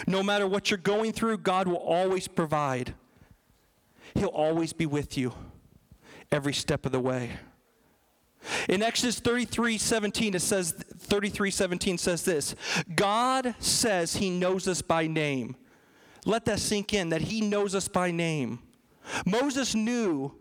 No 0.06 0.22
matter 0.22 0.48
what 0.48 0.70
you're 0.70 0.78
going 0.78 1.14
through, 1.14 1.40
God 1.40 1.68
will 1.68 1.78
always 1.78 2.28
provide. 2.28 2.94
He'll 4.14 4.28
always 4.28 4.74
be 4.74 4.86
with 4.86 5.18
you 5.18 5.34
every 6.32 6.54
step 6.54 6.86
of 6.86 6.92
the 6.92 7.00
way. 7.00 7.32
In 8.70 8.82
Exodus 8.82 9.20
33 9.20 9.78
17, 9.78 10.36
it 10.36 10.42
says, 10.42 10.72
33 10.72 11.52
17 11.52 11.98
says 11.98 12.24
this 12.24 12.56
God 12.96 13.56
says 13.60 14.16
he 14.16 14.30
knows 14.30 14.68
us 14.68 14.82
by 14.82 15.08
name. 15.08 15.56
Let 16.26 16.46
that 16.46 16.60
sink 16.60 16.94
in 16.94 17.10
that 17.10 17.22
he 17.22 17.42
knows 17.42 17.76
us 17.76 17.88
by 17.88 18.12
name. 18.12 18.60
Moses 19.26 19.74
knew, 19.76 20.34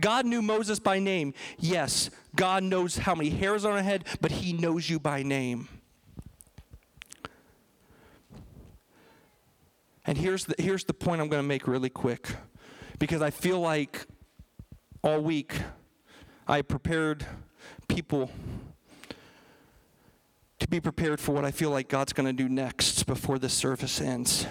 God 0.00 0.26
knew 0.26 0.42
Moses 0.42 0.78
by 0.78 0.98
name. 0.98 1.34
Yes, 1.58 2.10
God 2.34 2.62
knows 2.62 2.98
how 2.98 3.14
many 3.14 3.30
hairs 3.30 3.64
on 3.64 3.72
our 3.72 3.82
head, 3.82 4.04
but 4.20 4.30
he 4.30 4.52
knows 4.52 4.90
you 4.90 4.98
by 4.98 5.22
name. 5.22 5.68
And 10.06 10.18
here's 10.18 10.44
the, 10.44 10.54
here's 10.58 10.84
the 10.84 10.94
point 10.94 11.20
I'm 11.20 11.28
going 11.28 11.42
to 11.42 11.48
make 11.48 11.66
really 11.66 11.88
quick 11.88 12.28
because 12.98 13.22
I 13.22 13.30
feel 13.30 13.60
like 13.60 14.06
all 15.02 15.20
week 15.20 15.54
I 16.46 16.62
prepared 16.62 17.24
people 17.88 18.30
to 20.58 20.68
be 20.68 20.80
prepared 20.80 21.20
for 21.20 21.32
what 21.32 21.44
I 21.44 21.50
feel 21.50 21.70
like 21.70 21.88
God's 21.88 22.12
going 22.12 22.26
to 22.26 22.32
do 22.32 22.48
next 22.48 23.06
before 23.06 23.38
this 23.38 23.54
service 23.54 24.00
ends. 24.00 24.46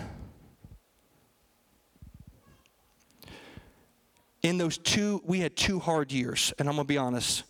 In 4.43 4.57
those 4.57 4.77
two, 4.77 5.21
we 5.25 5.39
had 5.39 5.55
two 5.55 5.79
hard 5.79 6.11
years, 6.11 6.53
and 6.59 6.67
I'm 6.69 6.75
to 6.75 6.83
be 6.83 6.97
honest. 6.97 7.43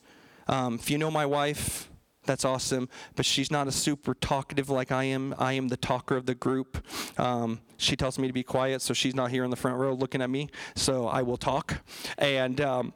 Um, 0.47 0.75
if 0.75 0.89
you 0.91 0.97
know 0.99 1.09
my 1.09 1.25
wife, 1.25 1.89
That's 2.25 2.45
awesome. 2.45 2.89
But 3.15 3.25
she's 3.25 3.51
not 3.51 3.67
a 3.67 3.71
super 3.71 4.13
talkative 4.13 4.69
like 4.69 4.91
I 4.91 5.05
am. 5.05 5.35
I 5.37 5.53
am 5.53 5.67
the 5.67 5.77
talker 5.77 6.15
of 6.15 6.25
the 6.25 6.35
group. 6.35 6.83
Um, 7.19 7.59
she 7.77 7.95
tells 7.95 8.17
me 8.17 8.27
to 8.27 8.33
be 8.33 8.43
quiet, 8.43 8.81
so 8.81 8.93
she's 8.93 9.15
not 9.15 9.29
here 9.31 9.43
in 9.43 9.49
the 9.49 9.55
front 9.55 9.77
row 9.77 9.93
looking 9.93 10.21
at 10.21 10.29
me. 10.29 10.49
So 10.75 11.07
I 11.07 11.21
will 11.21 11.37
talk. 11.37 11.83
And 12.17 12.61
um, 12.61 12.93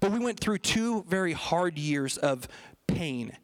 but 0.00 0.12
we 0.12 0.18
went 0.18 0.38
through 0.40 0.58
two 0.58 1.04
very 1.08 1.32
hard 1.32 1.78
years 1.78 2.16
of 2.16 2.48
pain. 2.86 3.36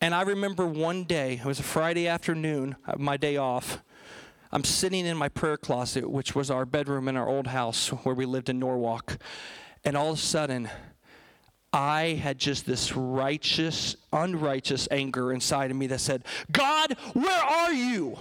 And 0.00 0.14
I 0.14 0.22
remember 0.22 0.66
one 0.66 1.04
day, 1.04 1.40
it 1.42 1.46
was 1.46 1.60
a 1.60 1.62
Friday 1.62 2.08
afternoon, 2.08 2.76
uh, 2.86 2.96
my 2.98 3.16
day 3.16 3.36
off. 3.36 3.82
I'm 4.54 4.62
sitting 4.62 5.04
in 5.04 5.16
my 5.16 5.28
prayer 5.28 5.56
closet, 5.56 6.08
which 6.08 6.36
was 6.36 6.48
our 6.48 6.64
bedroom 6.64 7.08
in 7.08 7.16
our 7.16 7.28
old 7.28 7.48
house 7.48 7.88
where 7.88 8.14
we 8.14 8.24
lived 8.24 8.48
in 8.48 8.60
Norwalk. 8.60 9.18
And 9.84 9.96
all 9.96 10.12
of 10.12 10.18
a 10.18 10.20
sudden, 10.20 10.70
I 11.72 12.20
had 12.22 12.38
just 12.38 12.64
this 12.64 12.94
righteous, 12.94 13.96
unrighteous 14.12 14.86
anger 14.92 15.32
inside 15.32 15.72
of 15.72 15.76
me 15.76 15.88
that 15.88 15.98
said, 15.98 16.24
God, 16.52 16.96
where 17.14 17.42
are 17.42 17.72
you? 17.72 18.16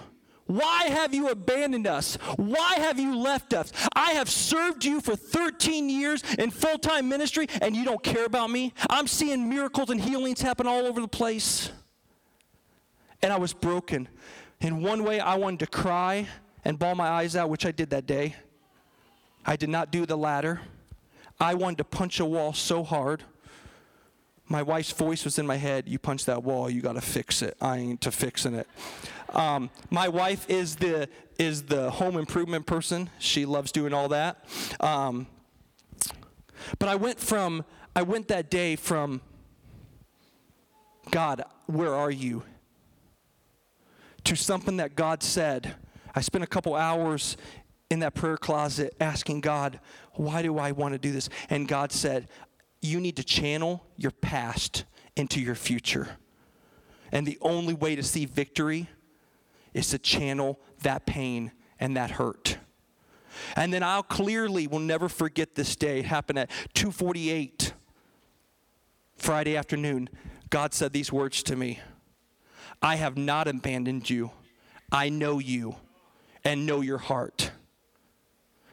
Why 0.48 0.86
have 0.86 1.14
you 1.14 1.30
abandoned 1.30 1.86
us? 1.86 2.16
Why 2.38 2.78
have 2.78 3.00
you 3.00 3.16
left 3.16 3.54
us? 3.54 3.72
I 3.96 4.14
have 4.14 4.28
served 4.28 4.84
you 4.84 5.02
for 5.02 5.16
13 5.16 5.88
years 5.88 6.24
in 6.40 6.50
full 6.50 6.80
time 6.80 7.08
ministry 7.10 7.46
and 7.62 7.76
you 7.76 7.86
don't 7.86 8.02
care 8.02 8.26
about 8.26 8.50
me. 8.50 8.74
I'm 8.90 9.06
seeing 9.06 9.50
miracles 9.50 9.92
and 9.92 10.02
healings 10.02 10.42
happen 10.42 10.66
all 10.66 10.88
over 10.88 11.00
the 11.00 11.08
place. 11.08 11.72
And 13.22 13.32
I 13.32 13.38
was 13.38 13.54
broken. 13.54 14.10
In 14.64 14.82
one 14.82 15.04
way, 15.04 15.20
I 15.20 15.36
wanted 15.36 15.60
to 15.60 15.68
cry 15.68 16.26
and 16.64 16.80
bawl 16.80 16.96
my 16.96 17.10
eyes 17.10 17.36
out, 17.36 17.50
which 17.50 17.66
I 17.66 17.72
did 17.72 17.90
that 17.90 18.06
day. 18.06 18.34
I 19.46 19.58
did 19.58 19.68
not 19.68 19.92
do 19.92 20.06
the 20.06 20.18
latter. 20.18 20.62
I 21.38 21.54
wanted 21.56 21.80
to 21.80 21.84
punch 21.84 22.22
a 22.22 22.26
wall 22.26 22.54
so 22.54 22.82
hard. 22.82 23.24
My 24.48 24.64
wife's 24.64 24.94
voice 24.94 25.26
was 25.26 25.38
in 25.38 25.46
my 25.46 25.58
head 25.58 25.90
You 25.90 26.00
punch 26.00 26.24
that 26.26 26.44
wall, 26.44 26.70
you 26.70 26.82
got 26.82 26.94
to 26.94 27.02
fix 27.02 27.42
it. 27.42 27.58
I 27.60 27.78
ain't 27.78 28.02
to 28.02 28.12
fixing 28.12 28.56
it. 28.56 28.68
Um, 29.34 29.70
my 29.90 30.08
wife 30.08 30.50
is 30.50 30.78
the 30.78 31.10
is 31.38 31.64
the 31.64 31.92
home 31.92 32.16
improvement 32.16 32.66
person. 32.66 33.10
She 33.20 33.46
loves 33.46 33.72
doing 33.72 33.94
all 33.94 34.08
that. 34.10 34.46
Um, 34.80 35.28
but 36.80 36.88
I 36.88 36.96
went 36.96 37.20
from 37.20 37.66
I 37.98 38.04
went 38.04 38.30
that 38.30 38.50
day 38.50 38.78
from 38.78 39.22
God, 41.12 41.44
where 41.66 41.94
are 41.94 42.12
you? 42.12 42.44
To 44.26 44.36
something 44.36 44.78
that 44.78 44.96
God 44.96 45.22
said. 45.22 45.76
I 46.16 46.22
spent 46.22 46.44
a 46.44 46.48
couple 46.48 46.76
hours 46.76 47.38
in 47.90 48.00
that 48.00 48.14
prayer 48.14 48.38
closet 48.38 48.96
asking 49.00 49.42
God, 49.42 49.80
why 50.14 50.42
do 50.42 50.58
I 50.58 50.72
want 50.72 50.94
to 50.94 50.98
do 50.98 51.12
this? 51.12 51.30
And 51.50 51.68
God 51.68 51.92
said, 51.92 52.28
you 52.82 53.00
need 53.00 53.16
to 53.18 53.24
channel 53.24 53.86
your 53.98 54.12
past 54.12 54.86
into 55.16 55.40
your 55.40 55.56
future. 55.56 56.18
And 57.12 57.26
the 57.26 57.38
only 57.42 57.74
way 57.74 57.96
to 57.96 58.04
see 58.04 58.26
victory 58.26 58.90
is 59.74 59.90
to 59.90 60.00
channel 60.00 60.60
that 60.82 61.06
pain 61.06 61.52
and 61.80 61.96
that 61.98 62.12
hurt. 62.12 62.58
And 63.56 63.74
then 63.74 63.84
I'll 63.84 64.04
clearly 64.04 64.68
will 64.68 64.80
never 64.80 65.10
forget 65.10 65.56
this 65.56 65.76
day. 65.76 66.00
It 66.00 66.06
happened 66.06 66.40
at 66.40 66.50
248 66.74 67.74
Friday 69.18 69.58
afternoon. 69.58 70.10
God 70.50 70.74
said 70.74 70.94
these 70.94 71.12
words 71.12 71.42
to 71.44 71.56
me. 71.56 71.80
I 72.84 72.98
have 72.98 73.18
not 73.18 73.48
abandoned 73.48 74.08
you. 74.08 74.30
I 74.92 75.10
know 75.10 75.40
you 75.40 75.76
and 76.44 76.68
know 76.68 76.82
your 76.82 77.00
heart. 77.00 77.50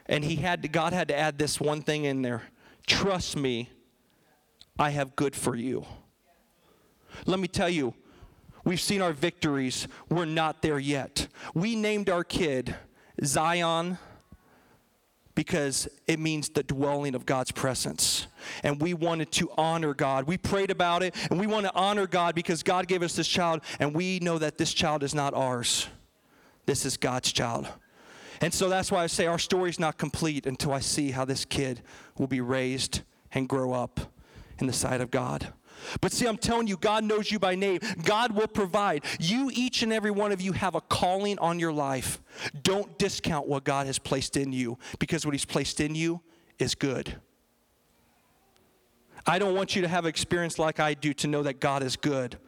And 0.05 0.23
he 0.23 0.37
had 0.37 0.62
to, 0.62 0.68
God 0.68 0.92
had 0.92 1.09
to 1.09 1.16
add 1.18 1.38
this 1.38 1.59
one 1.59 1.81
thing 1.81 2.05
in 2.05 2.20
there. 2.20 2.42
Trust 2.87 3.37
me, 3.37 3.70
I 4.79 4.90
have 4.90 5.16
good 5.16 5.35
for 5.35 5.57
you. 5.57 5.87
Let 7.25 7.40
me 7.40 7.49
tell 7.49 7.70
you, 7.70 7.94
We've 8.64 8.81
seen 8.81 9.01
our 9.01 9.12
victories. 9.12 9.88
We're 10.09 10.27
not 10.27 10.62
there 10.62 10.79
yet. 10.79 11.29
We 11.55 11.75
named 11.77 12.11
our 12.11 12.25
kid 12.25 12.75
Zion 13.25 13.99
because 15.35 15.88
it 16.07 16.18
means 16.18 16.51
the 16.51 16.62
dwelling 16.62 17.14
of 17.14 17.25
God's 17.25 17.53
presence. 17.53 18.27
And 18.62 18.81
we 18.81 18.94
wanted 18.94 19.31
to 19.33 19.50
honor 19.57 19.94
God. 19.94 20.26
We 20.26 20.38
prayed 20.38 20.70
about 20.70 21.03
it, 21.03 21.14
and 21.31 21.38
we 21.38 21.46
want 21.46 21.66
to 21.66 21.74
honor 21.74 22.07
God 22.07 22.35
because 22.35 22.62
God 22.62 22.88
gave 22.88 23.03
us 23.03 23.14
this 23.14 23.29
child, 23.29 23.62
and 23.79 23.94
we 23.94 24.18
know 24.20 24.38
that 24.38 24.59
this 24.59 24.72
child 24.72 25.03
is 25.03 25.14
not 25.14 25.35
ours. 25.35 25.88
This 26.66 26.85
is 26.85 26.96
God's 26.96 27.33
child. 27.33 27.68
And 28.40 28.55
so 28.55 28.68
that's 28.68 28.90
why 28.90 29.03
I 29.03 29.07
say 29.07 29.26
our 29.26 29.38
story 29.38 29.70
is 29.70 29.79
not 29.79 29.98
complete 29.98 30.46
until 30.46 30.72
I 30.72 30.81
see 30.81 31.11
how 31.11 31.24
this 31.24 31.44
kid 31.44 31.83
will 32.18 32.26
be 32.26 32.40
raised 32.40 33.03
and 33.33 33.48
grow 33.48 33.72
up 33.72 34.00
in 34.59 34.66
the 34.66 34.72
sight 34.72 35.00
of 35.00 35.11
God. 35.11 35.53
But 36.00 36.12
see, 36.12 36.26
I'm 36.26 36.37
telling 36.37 36.66
you, 36.66 36.76
God 36.76 37.05
knows 37.05 37.31
you 37.31 37.38
by 37.38 37.55
name. 37.55 37.81
God 38.05 38.33
will 38.33 38.46
provide. 38.46 39.05
You, 39.18 39.50
each 39.53 39.83
and 39.83 39.92
every 39.92 40.11
one 40.11 40.33
of 40.33 40.40
you, 40.40 40.53
have 40.53 40.74
a 40.74 40.81
calling 40.81 41.38
on 41.38 41.59
your 41.59 41.72
life. 41.72 42.20
Don't 42.62 42.98
discount 42.98 43.46
what 43.46 43.64
God 43.64 43.87
has 43.87 43.98
placed 43.98 44.37
in 44.37 44.53
you 44.53 44.79
because 44.98 45.24
what 45.24 45.35
He's 45.35 45.44
placed 45.44 45.81
in 45.81 45.94
you 45.94 46.20
is 46.59 46.74
good. 46.74 47.16
I 49.26 49.38
don't 49.38 49.54
want 49.54 49.76
you 49.76 49.83
to 49.83 49.88
have 49.88 50.06
experience 50.06 50.59
like 50.59 50.80
I 50.80 50.94
do 50.94 51.12
to 51.14 51.26
know 51.26 51.42
that 51.42 51.61
God 51.61 51.83
is 51.83 51.96
good. 51.96 52.38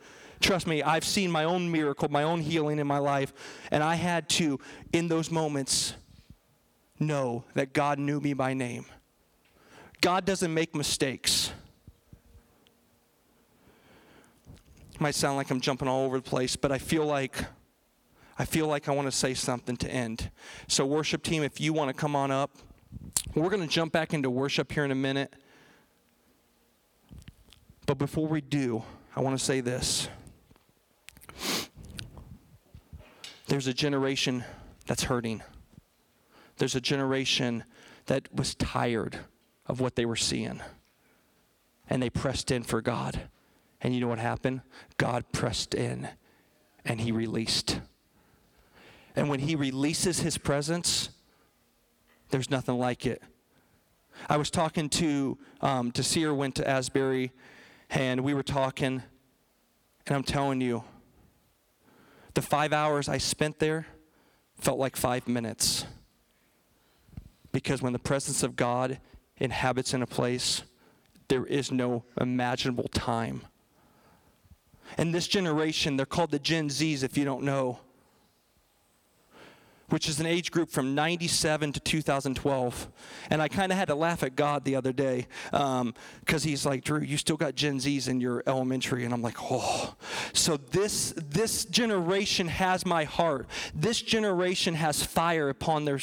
Trust 0.41 0.67
me, 0.67 0.83
I've 0.83 1.05
seen 1.05 1.31
my 1.31 1.45
own 1.45 1.71
miracle, 1.71 2.09
my 2.09 2.25
own 2.25 2.41
healing 2.41 2.79
in 2.79 2.87
my 2.87 2.99
life, 2.99 3.33
and 3.71 3.83
I 3.83 3.95
had 3.95 4.29
to, 4.31 4.59
in 4.93 5.09
those 5.09 5.31
moments, 5.31 5.95
know 6.99 7.45
that 7.55 7.73
God 7.73 7.99
knew 7.99 8.21
me 8.21 8.33
by 8.33 8.55
name. 8.55 8.87
God 10.01 10.25
doesn't 10.25 10.53
make 10.53 10.75
mistakes. 10.75 11.53
might 15.03 15.15
sound 15.17 15.37
like 15.37 15.51
I'm 15.51 15.61
jumping 15.61 15.89
all 15.89 16.05
over 16.05 16.17
the 16.17 16.23
place, 16.23 16.55
but 16.55 16.71
I 16.71 16.79
feel 16.79 17.05
like 17.05 17.45
I 18.39 18.45
feel 18.45 18.67
like 18.67 18.89
I 18.89 18.93
want 18.93 19.07
to 19.07 19.13
say 19.13 19.35
something 19.35 19.77
to 19.79 19.91
end. 19.91 20.31
So 20.67 20.87
worship 20.87 21.23
team, 21.23 21.43
if 21.43 21.61
you 21.61 21.73
want 21.73 21.89
to 21.89 21.95
come 21.95 22.17
on 22.17 22.31
up, 22.31 22.57
we're 23.35 23.51
going 23.51 23.61
to 23.61 23.69
jump 23.69 23.93
back 23.93 24.15
into 24.15 24.31
worship 24.31 24.73
here 24.73 24.85
in 24.85 24.91
a 24.91 24.97
minute. 24.97 25.35
But 27.87 27.99
before 27.99 28.27
we 28.29 28.41
do, 28.41 28.83
I 29.15 29.21
want 29.21 29.39
to 29.39 29.45
say 29.45 29.61
this. 29.61 30.09
There's 33.49 33.67
a 33.67 33.75
generation 33.75 34.45
that's 34.87 35.05
hurting. 35.05 35.43
There's 36.57 36.75
a 36.75 36.81
generation 36.81 37.65
that 38.07 38.33
was 38.35 38.55
tired 38.55 39.19
of 39.67 39.81
what 39.81 39.97
they 39.97 40.07
were 40.07 40.17
seeing. 40.17 40.61
And 41.89 42.03
they 42.03 42.11
pressed 42.11 42.51
in 42.51 42.63
for 42.63 42.81
God. 42.81 43.21
And 43.81 43.95
you 43.95 44.01
know 44.01 44.09
what 44.09 44.19
happened? 44.19 44.63
God 44.97 45.25
pressed 45.33 45.75
in 45.75 46.09
and 46.85 47.01
he 47.01 47.13
released. 47.13 47.81
And 49.15 49.29
when 49.29 49.41
he 49.41 49.55
releases 49.55 50.21
his 50.21 50.39
presence, 50.39 51.11
there's 52.31 52.51
nothing 52.51 52.79
like 52.79 53.05
it. 53.07 53.23
I 54.29 54.37
was 54.37 54.51
talking 54.51 54.89
to 54.91 55.39
um, 55.61 55.93
Sear 55.95 56.33
went 56.33 56.55
to 56.57 56.69
Asbury, 56.69 57.33
and 57.93 58.23
we 58.23 58.33
were 58.33 58.43
talking, 58.43 59.03
and 60.07 60.17
I'm 60.17 60.23
telling 60.23 60.61
you, 60.61 60.83
the 62.35 62.43
five 62.43 62.73
hours 62.73 63.09
I 63.09 63.19
spent 63.19 63.59
there 63.59 63.87
felt 64.59 64.79
like 64.79 64.97
five 64.97 65.29
minutes. 65.29 65.85
Because 67.53 67.83
when 67.83 67.93
the 67.93 67.99
presence 67.99 68.43
of 68.43 68.57
God 68.57 68.99
inhabits 69.37 69.93
in 69.93 70.01
a 70.01 70.07
place, 70.07 70.63
there 71.29 71.45
is 71.45 71.71
no 71.71 72.05
imaginable 72.19 72.89
time. 72.89 73.43
And 74.97 75.15
this 75.15 75.29
generation, 75.29 75.97
they're 75.97 76.07
called 76.07 76.31
the 76.31 76.39
Gen 76.39 76.69
Zs 76.69 77.03
if 77.03 77.19
you 77.19 77.27
don't 77.27 77.43
know, 77.43 77.81
which 79.93 80.09
is 80.09 80.19
an 80.21 80.27
age 80.27 80.51
group 80.51 80.71
from 80.71 80.95
97 80.95 81.75
to 81.75 81.81
2012. 81.81 82.89
And 83.29 83.43
I 83.43 83.49
kind 83.49 83.71
of 83.71 83.77
had 83.77 83.89
to 83.89 83.95
laugh 83.95 84.23
at 84.23 84.35
God 84.35 84.65
the 84.65 84.75
other 84.75 84.91
day 84.91 85.27
because 85.51 85.83
um, 85.83 85.95
he's 86.25 86.65
like, 86.65 86.83
Drew, 86.83 87.01
you 87.01 87.19
still 87.19 87.37
got 87.37 87.55
Gen 87.55 87.79
Zs 87.79 88.09
in 88.09 88.19
your 88.19 88.43
elementary. 88.47 89.05
And 89.05 89.13
I'm 89.13 89.21
like, 89.21 89.37
oh. 89.43 89.95
So 90.33 90.57
this, 90.57 91.13
this 91.17 91.67
generation 91.67 92.49
has 92.49 92.87
my 92.87 93.05
heart. 93.05 93.47
This 93.75 94.01
generation 94.01 94.75
has 94.75 95.05
fire 95.05 95.51
upon 95.51 95.85
their 95.85 96.01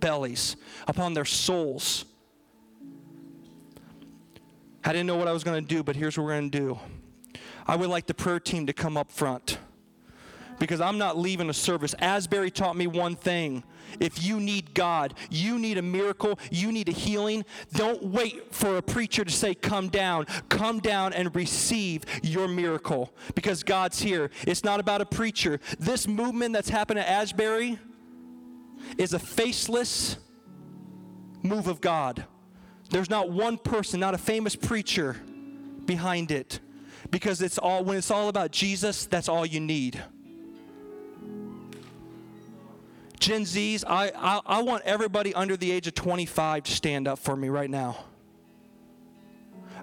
bellies, 0.00 0.56
upon 0.88 1.14
their 1.14 1.24
souls. 1.24 2.06
I 4.84 4.92
didn't 4.92 5.06
know 5.06 5.16
what 5.16 5.28
I 5.28 5.32
was 5.32 5.44
going 5.44 5.62
to 5.64 5.74
do, 5.74 5.84
but 5.84 5.94
here's 5.94 6.18
what 6.18 6.24
we're 6.24 6.38
going 6.38 6.50
to 6.50 6.58
do. 6.58 6.78
I 7.68 7.76
would 7.76 7.88
like 7.88 8.06
the 8.06 8.14
prayer 8.14 8.40
team 8.40 8.66
to 8.66 8.72
come 8.72 8.96
up 8.96 9.12
front 9.12 9.58
because 10.58 10.80
I'm 10.80 10.98
not 10.98 11.16
leaving 11.16 11.50
a 11.50 11.54
service. 11.54 11.94
Asbury 11.98 12.50
taught 12.50 12.76
me 12.76 12.86
one 12.86 13.16
thing. 13.16 13.64
If 14.00 14.22
you 14.22 14.38
need 14.38 14.74
God, 14.74 15.14
you 15.30 15.58
need 15.58 15.78
a 15.78 15.82
miracle, 15.82 16.38
you 16.50 16.72
need 16.72 16.88
a 16.88 16.92
healing, 16.92 17.44
don't 17.72 18.02
wait 18.04 18.54
for 18.54 18.76
a 18.76 18.82
preacher 18.82 19.24
to 19.24 19.32
say, 19.32 19.54
Come 19.54 19.88
down. 19.88 20.26
Come 20.48 20.80
down 20.80 21.12
and 21.12 21.34
receive 21.34 22.04
your 22.22 22.48
miracle 22.48 23.12
because 23.34 23.62
God's 23.62 24.00
here. 24.00 24.30
It's 24.46 24.64
not 24.64 24.80
about 24.80 25.00
a 25.00 25.06
preacher. 25.06 25.60
This 25.78 26.06
movement 26.06 26.52
that's 26.52 26.68
happened 26.68 26.98
at 26.98 27.08
Asbury 27.08 27.78
is 28.96 29.12
a 29.14 29.18
faceless 29.18 30.18
move 31.42 31.66
of 31.66 31.80
God. 31.80 32.24
There's 32.90 33.10
not 33.10 33.30
one 33.30 33.58
person, 33.58 34.00
not 34.00 34.14
a 34.14 34.18
famous 34.18 34.56
preacher 34.56 35.16
behind 35.84 36.30
it 36.30 36.60
Because 37.10 37.40
it's 37.40 37.58
all 37.58 37.84
when 37.84 37.96
it's 37.96 38.10
all 38.10 38.28
about 38.28 38.50
Jesus, 38.50 39.06
that's 39.06 39.28
all 39.28 39.46
you 39.46 39.60
need. 39.60 40.02
Gen 43.18 43.42
Zs, 43.42 43.84
I, 43.86 44.12
I, 44.16 44.40
I 44.46 44.62
want 44.62 44.84
everybody 44.84 45.34
under 45.34 45.56
the 45.56 45.70
age 45.70 45.86
of 45.86 45.94
25 45.94 46.64
to 46.64 46.72
stand 46.72 47.08
up 47.08 47.18
for 47.18 47.36
me 47.36 47.48
right 47.48 47.70
now. 47.70 48.04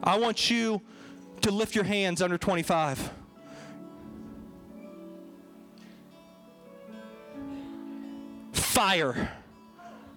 I 0.04 0.18
want 0.18 0.50
you 0.50 0.82
to 1.42 1.52
lift 1.52 1.76
your 1.76 1.84
hands 1.84 2.22
under 2.22 2.38
25. 2.38 3.12
Fire. 8.54 9.32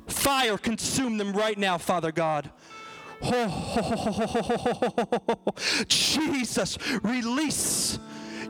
Fire 0.07 0.59
consume 0.59 1.19
them 1.19 1.33
right 1.33 1.59
now, 1.59 1.79
Father 1.79 2.12
God. 2.12 2.51
Oh, 3.23 4.35
Jesus, 5.89 6.79
release 7.03 7.99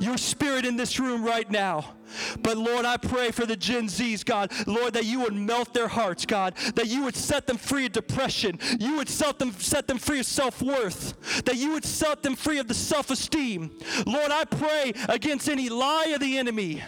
your 0.01 0.17
spirit 0.17 0.65
in 0.65 0.77
this 0.77 0.99
room 1.01 1.25
right 1.25 1.51
now. 1.51 1.98
But 2.43 2.57
Lord, 2.57 2.85
I 2.85 2.97
pray 2.97 3.31
for 3.31 3.47
the 3.47 3.57
Gen 3.57 3.87
Zs, 3.87 4.25
God, 4.25 4.53
Lord, 4.67 4.95
that 4.95 5.05
you 5.05 5.21
would 5.21 5.35
melt 5.35 5.75
their 5.75 5.89
hearts, 5.89 6.27
God, 6.27 6.55
that 6.75 6.89
you 6.89 7.05
would 7.05 7.17
set 7.17 7.47
them 7.47 7.57
free 7.57 7.87
of 7.87 7.93
depression, 7.93 8.59
you 8.79 8.97
would 8.97 9.09
set 9.09 9.39
them, 9.39 9.53
set 9.53 9.87
them 9.87 9.99
free 9.99 10.21
of 10.21 10.27
self 10.27 10.63
worth, 10.63 11.45
that 11.45 11.57
you 11.57 11.73
would 11.73 11.85
set 11.85 12.23
them 12.23 12.37
free 12.37 12.59
of 12.59 12.69
the 12.69 12.75
self 12.75 13.11
esteem. 13.11 13.71
Lord, 14.07 14.31
I 14.31 14.45
pray 14.45 14.93
against 15.09 15.49
any 15.49 15.69
lie 15.69 16.13
of 16.15 16.21
the 16.21 16.39
enemy. 16.39 16.83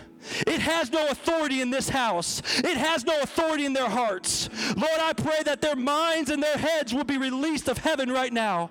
It 0.46 0.60
has 0.60 0.92
no 0.92 1.08
authority 1.08 1.60
in 1.60 1.70
this 1.70 1.88
house. 1.88 2.42
It 2.58 2.76
has 2.76 3.04
no 3.04 3.20
authority 3.20 3.64
in 3.64 3.72
their 3.72 3.88
hearts. 3.88 4.50
Lord, 4.76 5.00
I 5.00 5.12
pray 5.12 5.42
that 5.44 5.60
their 5.60 5.76
minds 5.76 6.30
and 6.30 6.42
their 6.42 6.58
heads 6.58 6.92
will 6.92 7.04
be 7.04 7.16
released 7.18 7.68
of 7.68 7.78
heaven 7.78 8.10
right 8.10 8.32
now. 8.32 8.70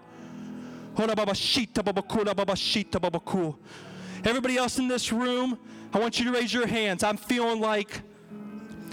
Everybody 4.25 4.57
else 4.57 4.77
in 4.77 4.87
this 4.87 5.11
room, 5.11 5.57
I 5.93 5.99
want 5.99 6.19
you 6.19 6.25
to 6.25 6.31
raise 6.31 6.53
your 6.53 6.67
hands. 6.67 7.03
I'm 7.03 7.17
feeling 7.17 7.59
like 7.59 8.01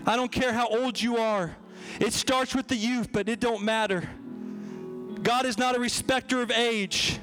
I 0.06 0.16
don't 0.16 0.32
care 0.32 0.52
how 0.52 0.68
old 0.68 1.00
you 1.00 1.18
are. 1.18 1.56
It 2.00 2.12
starts 2.12 2.54
with 2.54 2.68
the 2.68 2.76
youth, 2.76 3.10
but 3.12 3.28
it 3.28 3.40
don't 3.40 3.62
matter. 3.62 4.08
God 5.22 5.46
is 5.46 5.58
not 5.58 5.76
a 5.76 5.80
respecter 5.80 6.42
of 6.42 6.50
age. 6.50 7.18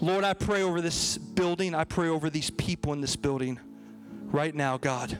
Lord, 0.00 0.24
I 0.24 0.34
pray 0.34 0.62
over 0.62 0.80
this 0.80 1.18
building. 1.18 1.74
I 1.74 1.84
pray 1.84 2.08
over 2.08 2.30
these 2.30 2.50
people 2.50 2.92
in 2.92 3.00
this 3.00 3.16
building 3.16 3.58
right 4.26 4.54
now, 4.54 4.76
God, 4.76 5.18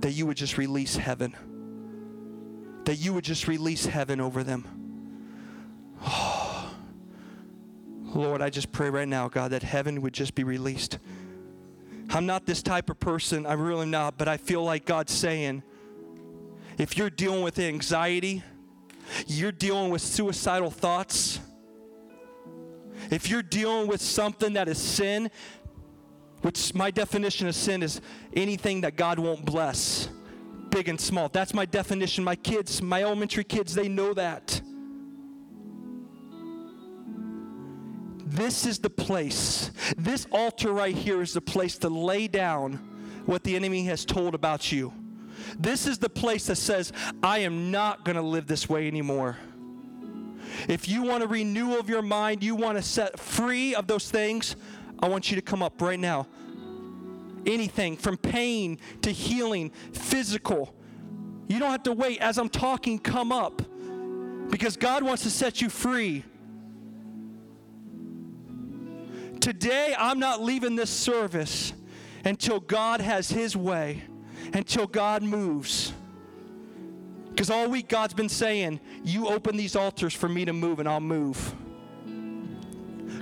that 0.00 0.12
you 0.12 0.26
would 0.26 0.36
just 0.36 0.58
release 0.58 0.96
heaven 0.96 1.34
that 2.86 2.96
you 2.96 3.12
would 3.12 3.24
just 3.24 3.48
release 3.48 3.84
heaven 3.84 4.20
over 4.20 4.42
them. 4.42 4.75
Lord, 8.14 8.42
I 8.42 8.50
just 8.50 8.72
pray 8.72 8.90
right 8.90 9.08
now, 9.08 9.28
God, 9.28 9.52
that 9.52 9.62
heaven 9.62 10.02
would 10.02 10.12
just 10.12 10.34
be 10.34 10.44
released. 10.44 10.98
I'm 12.10 12.26
not 12.26 12.46
this 12.46 12.62
type 12.62 12.88
of 12.88 13.00
person, 13.00 13.46
I'm 13.46 13.60
really 13.60 13.86
not, 13.86 14.16
but 14.16 14.28
I 14.28 14.36
feel 14.36 14.62
like 14.62 14.84
God's 14.84 15.12
saying, 15.12 15.62
if 16.78 16.96
you're 16.96 17.10
dealing 17.10 17.42
with 17.42 17.58
anxiety, 17.58 18.42
you're 19.26 19.52
dealing 19.52 19.90
with 19.90 20.02
suicidal 20.02 20.70
thoughts, 20.70 21.40
if 23.10 23.28
you're 23.28 23.42
dealing 23.42 23.86
with 23.88 24.00
something 24.00 24.54
that 24.54 24.68
is 24.68 24.78
sin, 24.78 25.30
which 26.42 26.74
my 26.74 26.90
definition 26.90 27.48
of 27.48 27.54
sin 27.54 27.82
is 27.82 28.00
anything 28.34 28.82
that 28.82 28.96
God 28.96 29.18
won't 29.18 29.44
bless 29.44 30.08
big 30.70 30.88
and 30.88 31.00
small. 31.00 31.28
That's 31.28 31.54
my 31.54 31.64
definition. 31.64 32.22
My 32.22 32.36
kids, 32.36 32.82
my 32.82 33.02
elementary 33.02 33.44
kids, 33.44 33.74
they 33.74 33.88
know 33.88 34.12
that. 34.14 34.60
This 38.36 38.66
is 38.66 38.78
the 38.78 38.90
place. 38.90 39.70
This 39.96 40.26
altar 40.30 40.70
right 40.70 40.94
here 40.94 41.22
is 41.22 41.32
the 41.32 41.40
place 41.40 41.78
to 41.78 41.88
lay 41.88 42.28
down 42.28 42.74
what 43.24 43.42
the 43.42 43.56
enemy 43.56 43.84
has 43.86 44.04
told 44.04 44.34
about 44.34 44.70
you. 44.70 44.92
This 45.58 45.86
is 45.86 45.98
the 45.98 46.10
place 46.10 46.46
that 46.46 46.56
says, 46.56 46.92
I 47.22 47.38
am 47.38 47.70
not 47.70 48.04
going 48.04 48.16
to 48.16 48.22
live 48.22 48.46
this 48.46 48.68
way 48.68 48.86
anymore. 48.86 49.38
If 50.68 50.86
you 50.86 51.02
want 51.02 51.22
a 51.22 51.26
renewal 51.26 51.80
of 51.80 51.88
your 51.88 52.02
mind, 52.02 52.42
you 52.42 52.54
want 52.54 52.76
to 52.76 52.82
set 52.82 53.18
free 53.18 53.74
of 53.74 53.86
those 53.86 54.10
things, 54.10 54.54
I 54.98 55.08
want 55.08 55.30
you 55.30 55.36
to 55.36 55.42
come 55.42 55.62
up 55.62 55.80
right 55.80 55.98
now 55.98 56.26
anything 57.46 57.96
from 57.96 58.16
pain 58.16 58.78
to 59.02 59.10
healing, 59.10 59.70
physical. 59.92 60.74
You 61.48 61.58
don't 61.58 61.70
have 61.70 61.84
to 61.84 61.92
wait. 61.92 62.20
As 62.20 62.38
I'm 62.38 62.48
talking, 62.48 62.98
come 62.98 63.32
up 63.32 63.62
because 64.50 64.76
God 64.76 65.02
wants 65.02 65.22
to 65.22 65.30
set 65.30 65.62
you 65.62 65.68
free. 65.68 66.24
Today, 69.40 69.94
I'm 69.98 70.18
not 70.18 70.42
leaving 70.42 70.76
this 70.76 70.90
service 70.90 71.72
until 72.24 72.60
God 72.60 73.00
has 73.00 73.28
His 73.28 73.56
way, 73.56 74.02
until 74.52 74.86
God 74.86 75.22
moves. 75.22 75.92
Because 77.30 77.50
all 77.50 77.68
week 77.68 77.88
God's 77.88 78.14
been 78.14 78.28
saying, 78.28 78.80
You 79.04 79.28
open 79.28 79.56
these 79.56 79.76
altars 79.76 80.14
for 80.14 80.28
me 80.28 80.44
to 80.46 80.52
move, 80.52 80.80
and 80.80 80.88
I'll 80.88 81.00
move. 81.00 81.54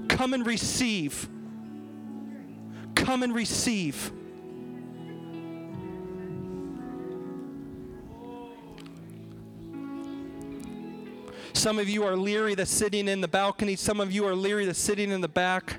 Come 0.09 0.35
and 0.35 0.47
receive. 0.47 1.29
Come 2.95 3.23
and 3.23 3.35
receive. 3.35 4.12
Some 11.53 11.79
of 11.79 11.89
you 11.89 12.05
are 12.05 12.17
leery 12.17 12.55
that's 12.55 12.71
sitting 12.71 13.09
in 13.09 13.21
the 13.21 13.29
balcony. 13.29 13.75
Some 13.75 13.99
of 13.99 14.12
you 14.12 14.27
are 14.27 14.35
leery 14.35 14.67
that's 14.67 14.79
sitting 14.79 15.11
in 15.11 15.21
the 15.21 15.29
back. 15.29 15.79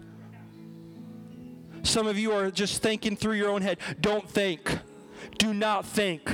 Some 1.95 2.07
of 2.07 2.19
you 2.19 2.33
are 2.33 2.51
just 2.51 2.81
thinking 2.81 3.15
through 3.15 3.35
your 3.35 3.47
own 3.47 3.61
head. 3.61 3.77
Don't 4.01 4.29
think. 4.29 4.79
Do 5.37 5.53
not 5.53 5.85
think. 5.85 6.29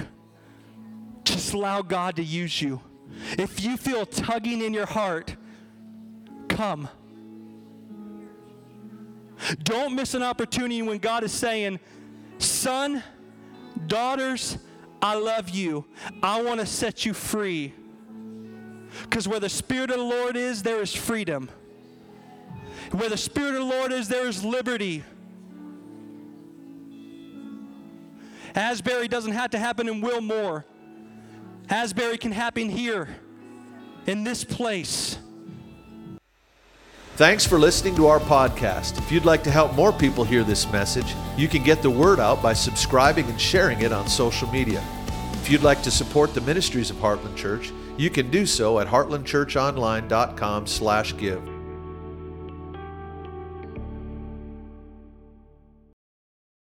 Just 1.24 1.54
allow 1.54 1.84
God 1.84 2.16
to 2.16 2.24
use 2.24 2.60
you. 2.64 2.82
If 3.38 3.64
you 3.64 3.78
feel 3.78 4.08
tugging 4.08 4.64
in 4.64 4.74
your 4.74 4.88
heart, 4.88 5.36
come. 6.50 6.90
Don't 9.62 9.94
miss 9.94 10.16
an 10.16 10.24
opportunity 10.24 10.82
when 10.82 10.98
God 10.98 11.24
is 11.24 11.32
saying, 11.32 11.80
Son, 12.40 13.04
daughters, 13.86 14.58
I 15.00 15.14
love 15.14 15.50
you. 15.50 15.86
I 16.24 16.42
want 16.42 16.60
to 16.60 16.66
set 16.66 17.06
you 17.06 17.14
free. 17.14 17.72
Because 19.04 19.28
where 19.28 19.40
the 19.40 19.48
Spirit 19.48 19.92
of 19.92 19.98
the 19.98 20.04
Lord 20.04 20.36
is, 20.36 20.64
there 20.64 20.82
is 20.82 20.92
freedom. 20.92 21.52
Where 22.94 23.10
the 23.10 23.16
Spirit 23.16 23.50
of 23.50 23.60
the 23.60 23.76
Lord 23.76 23.92
is, 23.92 24.08
there 24.08 24.28
is 24.28 24.44
liberty. 24.44 25.04
Asbury 28.56 29.08
doesn't 29.08 29.34
have 29.34 29.52
to 29.52 29.60
happen 29.60 29.88
in 29.88 30.02
Wilmore. 30.02 30.66
Asbury 31.70 32.18
can 32.18 32.32
happen 32.32 32.70
here, 32.70 33.08
in 34.06 34.24
this 34.24 34.44
place. 34.44 35.18
Thanks 37.16 37.46
for 37.46 37.60
listening 37.60 37.96
to 37.98 38.08
our 38.08 38.20
podcast. 38.20 38.98
If 38.98 39.12
you'd 39.12 39.26
like 39.26 39.44
to 39.44 39.52
help 39.52 39.76
more 39.76 39.94
people 39.94 40.24
hear 40.24 40.44
this 40.44 40.70
message, 40.72 41.14
you 41.38 41.48
can 41.48 41.64
get 41.64 41.82
the 41.82 41.90
word 41.90 42.20
out 42.20 42.42
by 42.42 42.54
subscribing 42.54 43.30
and 43.30 43.40
sharing 43.40 43.82
it 43.82 43.92
on 43.92 44.08
social 44.08 44.48
media. 44.50 44.84
If 45.34 45.50
you'd 45.50 45.64
like 45.64 45.84
to 45.84 45.92
support 45.92 46.34
the 46.34 46.42
ministries 46.42 46.90
of 46.90 46.98
Heartland 46.98 47.36
Church, 47.36 47.72
you 47.98 48.10
can 48.10 48.32
do 48.32 48.46
so 48.46 48.80
at 48.80 48.88
heartlandchurchonline.com/give. 48.88 51.61